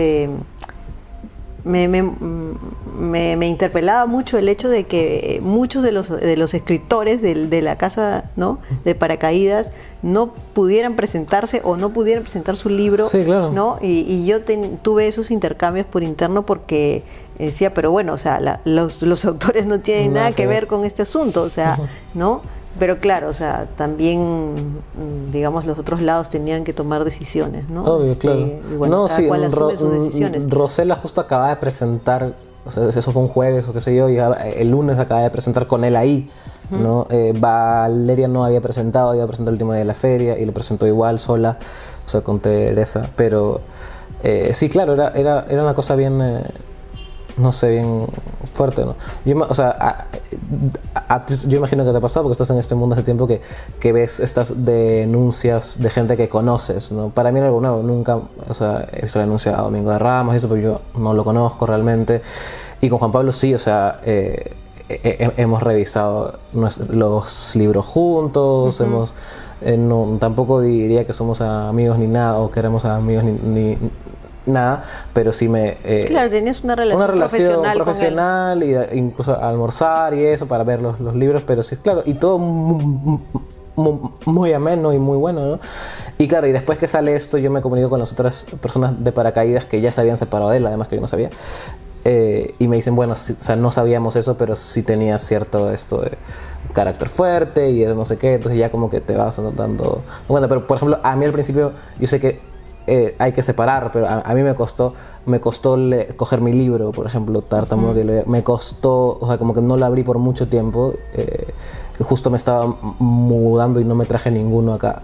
[1.66, 7.22] me, me, me, interpelaba mucho el hecho de que muchos de los, de los escritores
[7.24, 8.60] de, de, la casa ¿no?
[8.84, 9.72] de paracaídas
[10.04, 13.08] no pudieran presentarse o no pudieran presentar su libro.
[13.52, 13.80] ¿no?
[13.82, 14.42] Y, y yo
[14.82, 17.04] tuve esos intercambios por interno porque
[17.40, 21.02] decía, pero bueno, o sea, los, los autores no tienen nada, que ver con este
[21.02, 21.80] asunto, o sea,
[22.14, 22.42] ¿no?
[22.78, 27.84] Pero claro, o sea, también, mm, digamos, los otros lados tenían que tomar decisiones, ¿no?
[27.84, 28.78] Obvio, este, claro.
[28.78, 29.28] bueno, no, sí,
[29.78, 30.50] sus decisiones.
[30.50, 32.34] Rosela justo acaba de presentar,
[32.66, 35.30] o sea, eso fue un jueves o qué sé yo, y el lunes acaba de
[35.30, 36.30] presentar con él ahí,
[36.70, 37.08] ¿no?
[37.10, 40.52] Eh, Valeria no había presentado, había presentado el último día de la feria y lo
[40.52, 41.58] presentó igual, sola,
[42.06, 43.62] o sea, con Teresa, pero
[44.22, 46.22] eh, sí, claro, era, era, era una cosa bien...
[46.22, 46.44] Eh,
[47.38, 48.08] no sé, bien
[48.54, 48.96] fuerte, ¿no?
[49.26, 50.08] Yo, o sea,
[51.48, 53.42] yo imagino que te ha pasado porque estás en este mundo hace tiempo que,
[53.80, 57.10] que, ves estas denuncias de gente que conoces, ¿no?
[57.10, 58.18] Para mí era algo nuevo, nunca,
[58.48, 61.14] o sea, he visto la denuncia a Domingo de Ramos y eso, pero yo no
[61.14, 62.22] lo conozco realmente.
[62.80, 64.56] Y con Juan Pablo sí, o sea, eh,
[64.88, 69.14] hemos revisado los libros juntos, hemos...
[69.62, 73.78] Eh, no, tampoco diría que somos amigos ni nada, o que éramos amigos ni
[74.46, 74.84] nada,
[75.14, 75.78] pero sí me...
[75.84, 80.82] Eh, claro, tenías una relación, una relación profesional, y incluso almorzar y eso para ver
[80.82, 82.38] los, los libros, pero sí, claro, y todo
[83.76, 85.60] muy, ameno y muy bueno, ¿no?
[86.18, 89.12] Y claro, y después que sale esto, yo me comunico con las otras personas de
[89.12, 91.30] paracaídas que ya se habían separado de él, además que yo no sabía.
[92.08, 96.02] Eh, y me dicen, bueno, o sea, no sabíamos eso, pero sí tenía cierto esto
[96.02, 96.18] de
[96.72, 99.42] carácter fuerte y no sé qué, entonces ya como que te vas.
[100.28, 102.40] Bueno, pero por ejemplo, a mí al principio, yo sé que
[102.88, 104.94] eh, hay que separar, pero a, mí me costó,
[105.26, 105.78] me costó
[106.18, 109.86] coger mi libro, por ejemplo, Tartamudo, que me costó, o sea, como que no lo
[109.86, 111.54] abrí por mucho tiempo, eh,
[112.00, 112.68] justo me estaba
[113.00, 115.02] mudando y no me traje ninguno acá.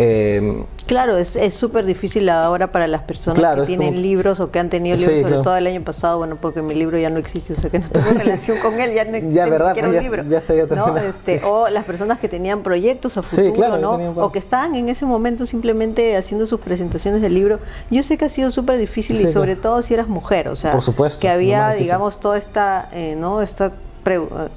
[0.00, 4.70] Eh, claro, es súper difícil ahora para las personas que tienen libros o que han
[4.70, 7.56] tenido libros, sobre todo el año pasado, bueno, porque mi libro ya no existe, o
[7.56, 10.24] sea que no tengo relación con él, ya no existe ya, verdad, un ya, libro.
[10.28, 10.96] Ya se ¿no?
[10.96, 13.94] este, O las personas que tenían proyectos a futuro, ¿no?
[14.22, 17.58] O que estaban en ese momento simplemente haciendo sus presentaciones del libro.
[17.90, 20.78] Yo sé que ha sido súper difícil y sobre todo si eras mujer, o sea,
[21.20, 23.42] que había, digamos, toda esta, eh, ¿no?
[23.42, 23.72] Esta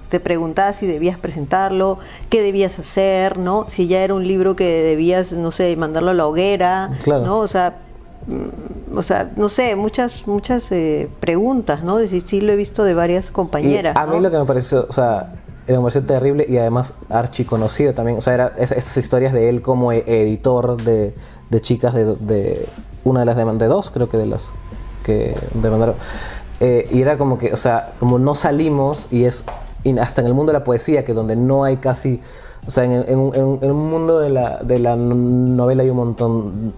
[0.10, 1.99] te preguntabas si debías presentarlo,
[2.30, 3.66] qué debías hacer, ¿no?
[3.70, 7.39] Si ya era un libro que debías, no sé, mandarlo a la hoguera, ¿no?
[7.39, 7.78] O sea,
[8.28, 11.99] mm, o sea, no sé, muchas muchas eh, preguntas, ¿no?
[11.99, 13.95] Sí, sí lo he visto de varias compañeras.
[13.95, 15.34] a mí lo que me pareció, o sea,
[15.68, 19.91] me pareció terrible y además archiconocido también, o sea, era estas historias de él como
[19.91, 21.16] e, editor de,
[21.49, 22.68] de chicas de, de,
[23.04, 24.52] una de las de dos, creo que de las
[25.04, 25.95] que demandaron
[26.62, 29.43] eh, y era como que, o sea, como no salimos y es
[29.99, 32.22] hasta en el mundo de la poesía, que donde no hay casi,
[32.68, 36.74] o sea, en, en, un mundo de la, de la, novela hay un montón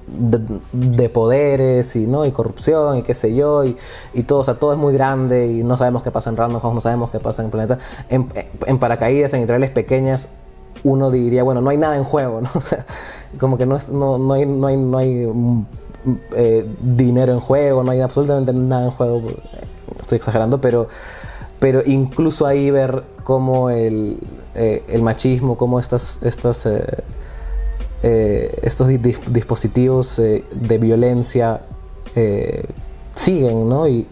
[0.71, 2.25] de, poderes y, ¿no?
[2.25, 3.75] y corrupción y qué sé yo, y,
[4.13, 6.61] y, todo, o sea, todo es muy grande y no sabemos qué pasa en Random
[6.61, 7.77] House, no sabemos qué pasa en Planeta.
[8.07, 8.29] En,
[8.65, 10.29] en paracaídas, en israeles pequeñas,
[10.85, 12.49] uno diría, bueno, no hay nada en juego, ¿no?
[12.55, 12.85] O sea,
[13.37, 15.27] como que no, es, no, no hay, no hay, no hay
[16.35, 19.23] eh, dinero en juego, no hay absolutamente nada en juego
[20.03, 20.87] estoy exagerando, pero,
[21.59, 24.17] pero incluso ahí ver cómo el,
[24.55, 27.03] eh, machismo, cómo estas, estas, eh,
[28.03, 31.61] eh, estos dispositivos de violencia
[33.15, 33.87] siguen, ¿no?
[33.87, 34.07] Y,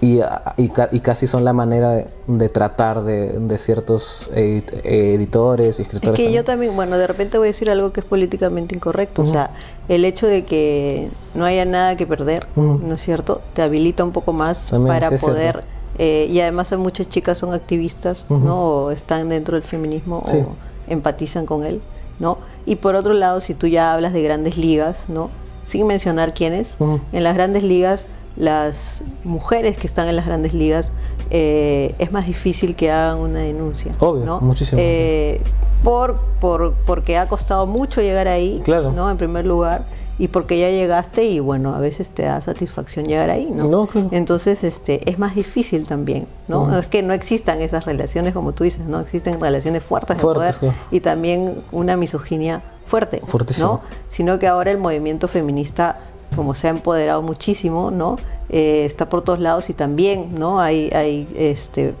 [0.00, 0.20] y,
[0.56, 6.18] y, casi son la manera de, tratar de, ciertos editores y escritores.
[6.18, 9.22] Es que yo también, bueno, de repente voy a decir algo que es políticamente incorrecto,
[9.22, 9.50] o sea,
[9.88, 13.40] el hecho de que no haya nada que perder, ¿no es cierto?
[13.54, 15.64] Te habilita un poco más para poder...
[16.00, 18.62] Eh, y además hay muchas chicas son activistas, ¿no?
[18.62, 20.54] O están dentro del feminismo o
[20.86, 21.82] empatizan con él,
[22.20, 22.38] ¿no?
[22.66, 25.30] Y por otro lado, si tú ya hablas de grandes ligas, ¿no?
[25.68, 26.76] Sin mencionar quiénes,
[27.12, 30.92] en las grandes ligas, las mujeres que están en las grandes ligas,
[31.30, 33.92] eh, es más difícil que hagan una denuncia.
[33.98, 34.40] Obvio, ¿no?
[34.40, 34.80] muchísimo.
[34.82, 35.42] Eh,
[35.84, 38.92] por, por, porque ha costado mucho llegar ahí, claro.
[38.92, 39.10] ¿no?
[39.10, 39.84] En primer lugar,
[40.18, 43.86] y porque ya llegaste y bueno, a veces te da satisfacción llegar ahí, ¿no?
[43.86, 44.08] claro.
[44.10, 46.78] Entonces, este, es más difícil también, ¿no?
[46.78, 49.00] Es que no existan esas relaciones como tú dices, ¿no?
[49.00, 50.54] Existen relaciones fuertes, de poder
[50.90, 53.22] y también una misoginia fuerte,
[53.58, 53.82] ¿no?
[54.08, 56.00] Sino que ahora el movimiento feminista
[56.34, 58.16] como se ha empoderado muchísimo, ¿no?
[58.48, 60.60] Eh, está por todos lados y también, ¿no?
[60.60, 61.94] Hay, hay este,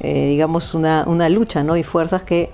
[0.00, 1.76] eh, digamos, una, una lucha, ¿no?
[1.76, 2.50] Y fuerzas que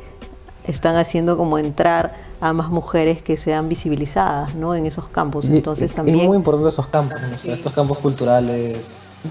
[0.64, 4.74] están haciendo como entrar a más mujeres que sean visibilizadas, ¿no?
[4.74, 5.48] En esos campos.
[5.48, 6.20] Entonces también...
[6.20, 8.78] Es muy importante esos campos, estos campos culturales,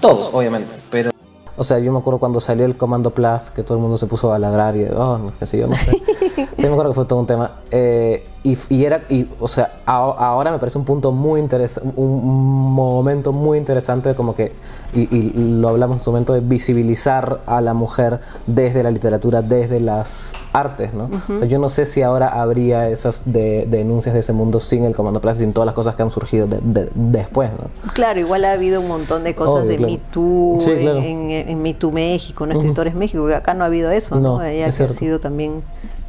[0.00, 1.12] todos, obviamente, pero
[1.56, 4.06] o sea, yo me acuerdo cuando salió el Comando Plus, que todo el mundo se
[4.06, 5.92] puso a ladrar y, oh, qué sé yo, no sé.
[6.56, 7.52] sí, me acuerdo que fue todo un tema.
[7.70, 12.72] Eh, y, y, era, y, o sea, ahora me parece un punto muy interesante, un
[12.74, 14.52] momento muy interesante, como que,
[14.92, 19.42] y, y, lo hablamos en su momento, de visibilizar a la mujer desde la literatura,
[19.42, 21.08] desde las artes, ¿no?
[21.34, 24.84] O sea, yo no sé si ahora habría esas de, denuncias de ese mundo sin
[24.84, 26.48] el Comando Plaza, sin todas las cosas que han surgido
[26.94, 27.92] después, ¿no?
[27.92, 31.92] Claro, igual ha habido un montón de cosas de Me Too, en, en, Me Too
[31.92, 34.38] México, en Escritores México, que acá no ha habido eso, ¿no?
[34.38, 34.42] ¿no?
[34.42, 35.62] Ella ha sido también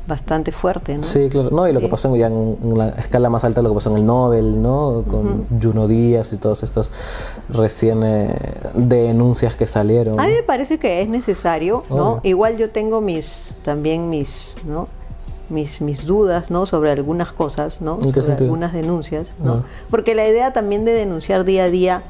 [0.08, 1.04] bastante fuerte, ¿no?
[1.04, 1.50] Sí, claro.
[1.52, 3.98] No, y lo que pasó ya en, la escala más alta, lo que pasó en
[3.98, 5.06] el Nobel, ¿no?
[5.08, 6.92] Con Juno Díaz y todas estas
[7.50, 8.36] recién eh,
[8.76, 10.20] denuncias que salieron.
[10.20, 12.20] A mí me parece que es necesario, ¿no?
[12.24, 14.88] Igual yo tengo mis, también mis, ¿no?
[15.50, 16.66] Mis, mis dudas, ¿no?
[16.66, 18.00] Sobre algunas cosas, ¿no?
[18.02, 19.64] Sobre algunas denuncias, ¿no?
[19.90, 22.04] Porque la idea también de denunciar día a día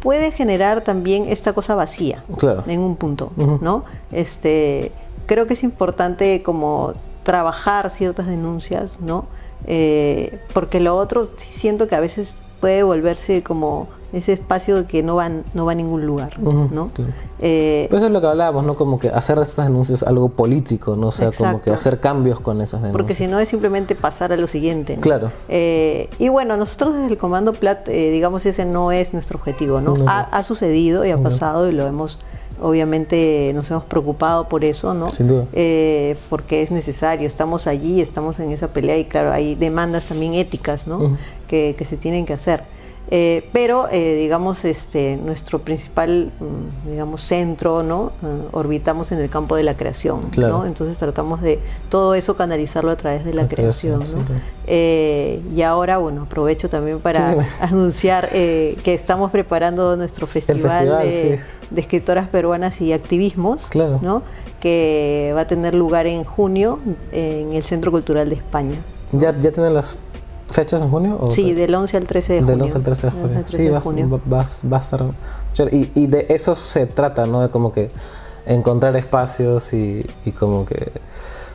[0.00, 2.64] puede generar también esta cosa vacía, claro.
[2.66, 3.84] en un punto, ¿no?
[4.12, 4.92] Este,
[5.26, 9.26] creo que es importante como trabajar ciertas denuncias, ¿no?
[9.66, 15.04] Eh, porque lo otro sí siento que a veces puede volverse como ese espacio que
[15.04, 16.90] no va, no va a ningún lugar, ¿no?
[17.38, 18.74] Eh, pues eso es lo que hablábamos, ¿no?
[18.74, 21.08] Como que hacer de estas denuncias algo político, ¿no?
[21.08, 22.92] O sea, como que hacer cambios con esas denuncias.
[22.92, 24.96] Porque si no es simplemente pasar a lo siguiente.
[24.96, 25.30] Claro.
[25.48, 29.94] Eh, y bueno, nosotros desde el Comando Plat, digamos, ese no es nuestro objetivo, ¿no?
[30.06, 32.18] ha, ha, sucedido y ha pasado y lo hemos
[32.60, 35.08] obviamente nos hemos preocupado por eso, ¿no?
[35.08, 35.46] Sin duda.
[35.52, 40.34] Eh, porque es necesario, estamos allí, estamos en esa pelea y claro, hay demandas también
[40.34, 41.16] éticas, ¿no?
[41.48, 42.62] que, se tienen que hacer.
[43.12, 48.12] Eh, pero, eh, digamos, este, nuestro principal, mm, digamos, centro, ¿no?
[48.52, 50.64] orbitamos en el campo de la creación, ¿no?
[50.64, 51.58] Entonces tratamos de
[51.88, 54.24] todo eso canalizarlo a través de la, creación, ¿no?
[54.68, 61.02] y ahora, bueno, aprovecho también para anunciar que estamos preparando nuestro festival,
[61.70, 64.22] de escritoras peruanas y activismos, ¿no?
[64.60, 66.78] que va a tener lugar en junio
[67.10, 68.76] en el Centro Cultural de España.
[69.12, 69.98] Ya, ya tienen las
[70.50, 71.28] ¿Fechas en junio?
[71.30, 72.54] sí, del 11 al 13 de junio.
[72.56, 73.44] Del 11 al 13 de junio.
[73.46, 75.04] sí, va, va, a estar...
[75.72, 77.42] Y, y, de eso se trata, ¿no?
[77.42, 77.90] De como que
[78.46, 80.92] encontrar espacios y, y como que...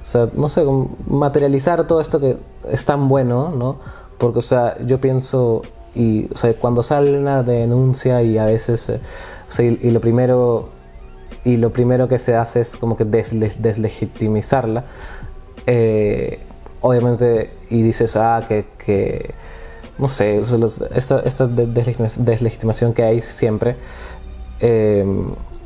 [0.01, 0.63] O sea, no sé,
[1.07, 2.37] materializar todo esto que
[2.69, 3.77] es tan bueno, ¿no?
[4.17, 5.63] Porque, o sea, yo pienso,
[5.95, 8.99] y o sea, cuando sale una denuncia y a veces, eh,
[9.47, 10.69] o sea, y, lo primero,
[11.43, 14.85] y lo primero que se hace es como que deslegitimizarla,
[15.65, 16.39] eh,
[16.81, 19.33] obviamente, y dices, ah, que, que
[19.97, 20.37] no sé,
[20.93, 23.77] esta, esta deslegitimación que hay siempre,
[24.59, 25.05] eh,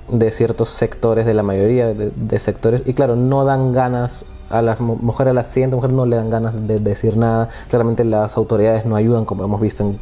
[0.10, 4.80] de ciertos sectores, de la mayoría de, sectores, y claro, no dan ganas a las
[4.80, 8.86] mujeres, a la siguiente mujer no le dan ganas de decir nada, claramente las autoridades
[8.86, 10.00] no ayudan, como hemos visto en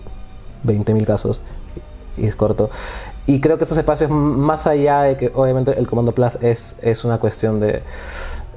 [0.66, 1.42] 20.000 casos,
[2.16, 2.70] y es corto.
[3.26, 7.04] Y creo que estos espacios, más allá de que obviamente el Comando Plus es, es
[7.04, 7.84] una cuestión de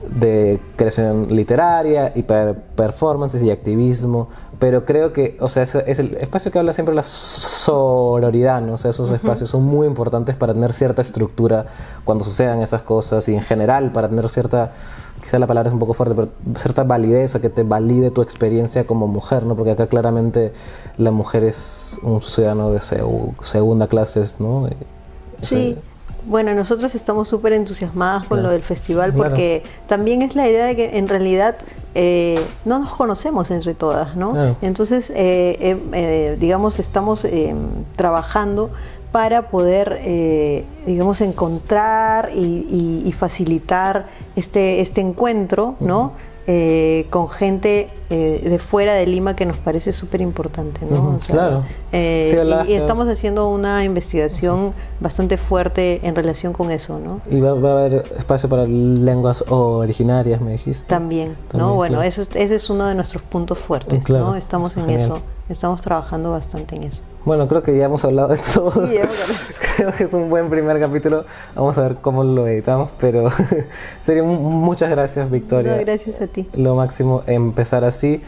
[0.09, 4.29] de creación literaria y performances y activismo,
[4.59, 8.75] pero creo que, o sea, es, el espacio que habla siempre de la sororidad, ¿no?
[8.75, 11.67] O sea, esos espacios son muy importantes para tener cierta estructura
[12.05, 14.73] cuando sucedan esas cosas y en general para tener cierta,
[15.23, 18.87] quizá la palabra es un poco fuerte, pero cierta validez, que te valide tu experiencia
[18.87, 19.55] como mujer, ¿no?
[19.55, 20.53] Porque acá claramente
[20.97, 24.69] la mujer es un ciudadano de segunda clase, ¿no?
[25.43, 25.79] Sí.
[26.27, 30.77] Bueno, nosotros estamos súper entusiasmadas con lo del festival porque también es la idea de
[30.77, 31.57] que en realidad
[31.95, 34.57] eh, no nos conocemos entre todas, ¿no?
[34.63, 37.27] Entonces, eh, eh, digamos, estamos
[37.97, 38.71] trabajando
[39.13, 40.01] para poder,
[40.87, 44.07] digamos, encontrar y, y, facilitar
[44.37, 46.13] este, este encuentro, ¿no?
[46.53, 51.21] Eh, con gente eh, de fuera de Lima que nos parece súper importante, ¿no?
[51.25, 51.63] claro.
[51.93, 57.21] Eh, y, estamos haciendo una investigación bastante fuerte en relación con eso, ¿no?
[57.31, 60.89] Y va, a haber espacio para lenguas originarias, me dijiste.
[60.89, 61.75] También, ¿no?
[61.75, 64.35] bueno, eso ese es uno de nuestros puntos fuertes, ¿no?
[64.35, 67.03] Estamos en eso, estamos trabajando bastante en eso.
[67.25, 68.87] Bueno, creo que ya hemos hablado de todo.
[68.87, 68.97] Sí,
[69.77, 71.25] creo que es un buen primer capítulo.
[71.55, 73.29] Vamos a ver cómo lo editamos, pero
[74.01, 75.77] sería muchas gracias, Victoria.
[75.79, 76.49] gracias a ti.
[76.55, 78.23] Lo máximo empezar así.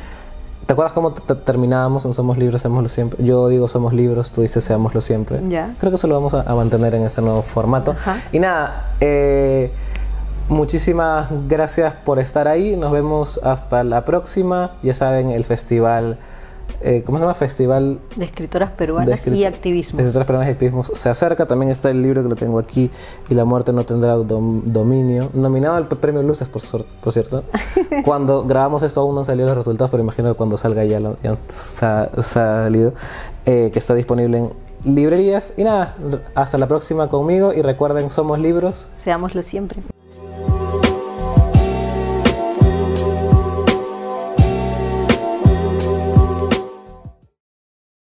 [0.67, 3.25] ¿Te acuerdas cómo terminábamos en Somos Libros, Seámoslo Siempre?
[3.25, 5.41] Yo digo Somos Libros, tú dices Seámoslo Siempre.
[5.49, 5.75] Ya.
[5.79, 7.97] Creo que eso lo vamos a, mantener en este nuevo formato.
[8.31, 9.73] Y nada, eh,
[10.49, 12.77] muchísimas gracias por estar ahí.
[12.77, 14.73] Nos vemos hasta la próxima.
[14.83, 16.19] Ya saben, el festival
[16.81, 17.35] eh, ¿cómo se llama?
[17.35, 19.99] Festival de Escritoras Peruanas y Activismo.
[19.99, 20.83] De Escritoras Peruanas y Activismo.
[20.83, 22.91] Se acerca, también está el libro que lo tengo aquí,
[23.29, 27.45] Y la muerte no tendrá dominio, nominado al premio Luces, por, por cierto.
[28.05, 30.99] cuando grabamos esto aún no han salido los resultados, pero imagino que cuando salga ya,
[30.99, 31.39] lo, ya
[31.83, 32.95] ha salido,
[33.47, 34.53] eh, que está disponible en
[34.85, 35.55] librerías.
[35.57, 35.95] Y nada,
[36.35, 38.89] hasta la próxima conmigo y recuerden, somos libros.
[38.97, 39.83] Seámoslo siempre.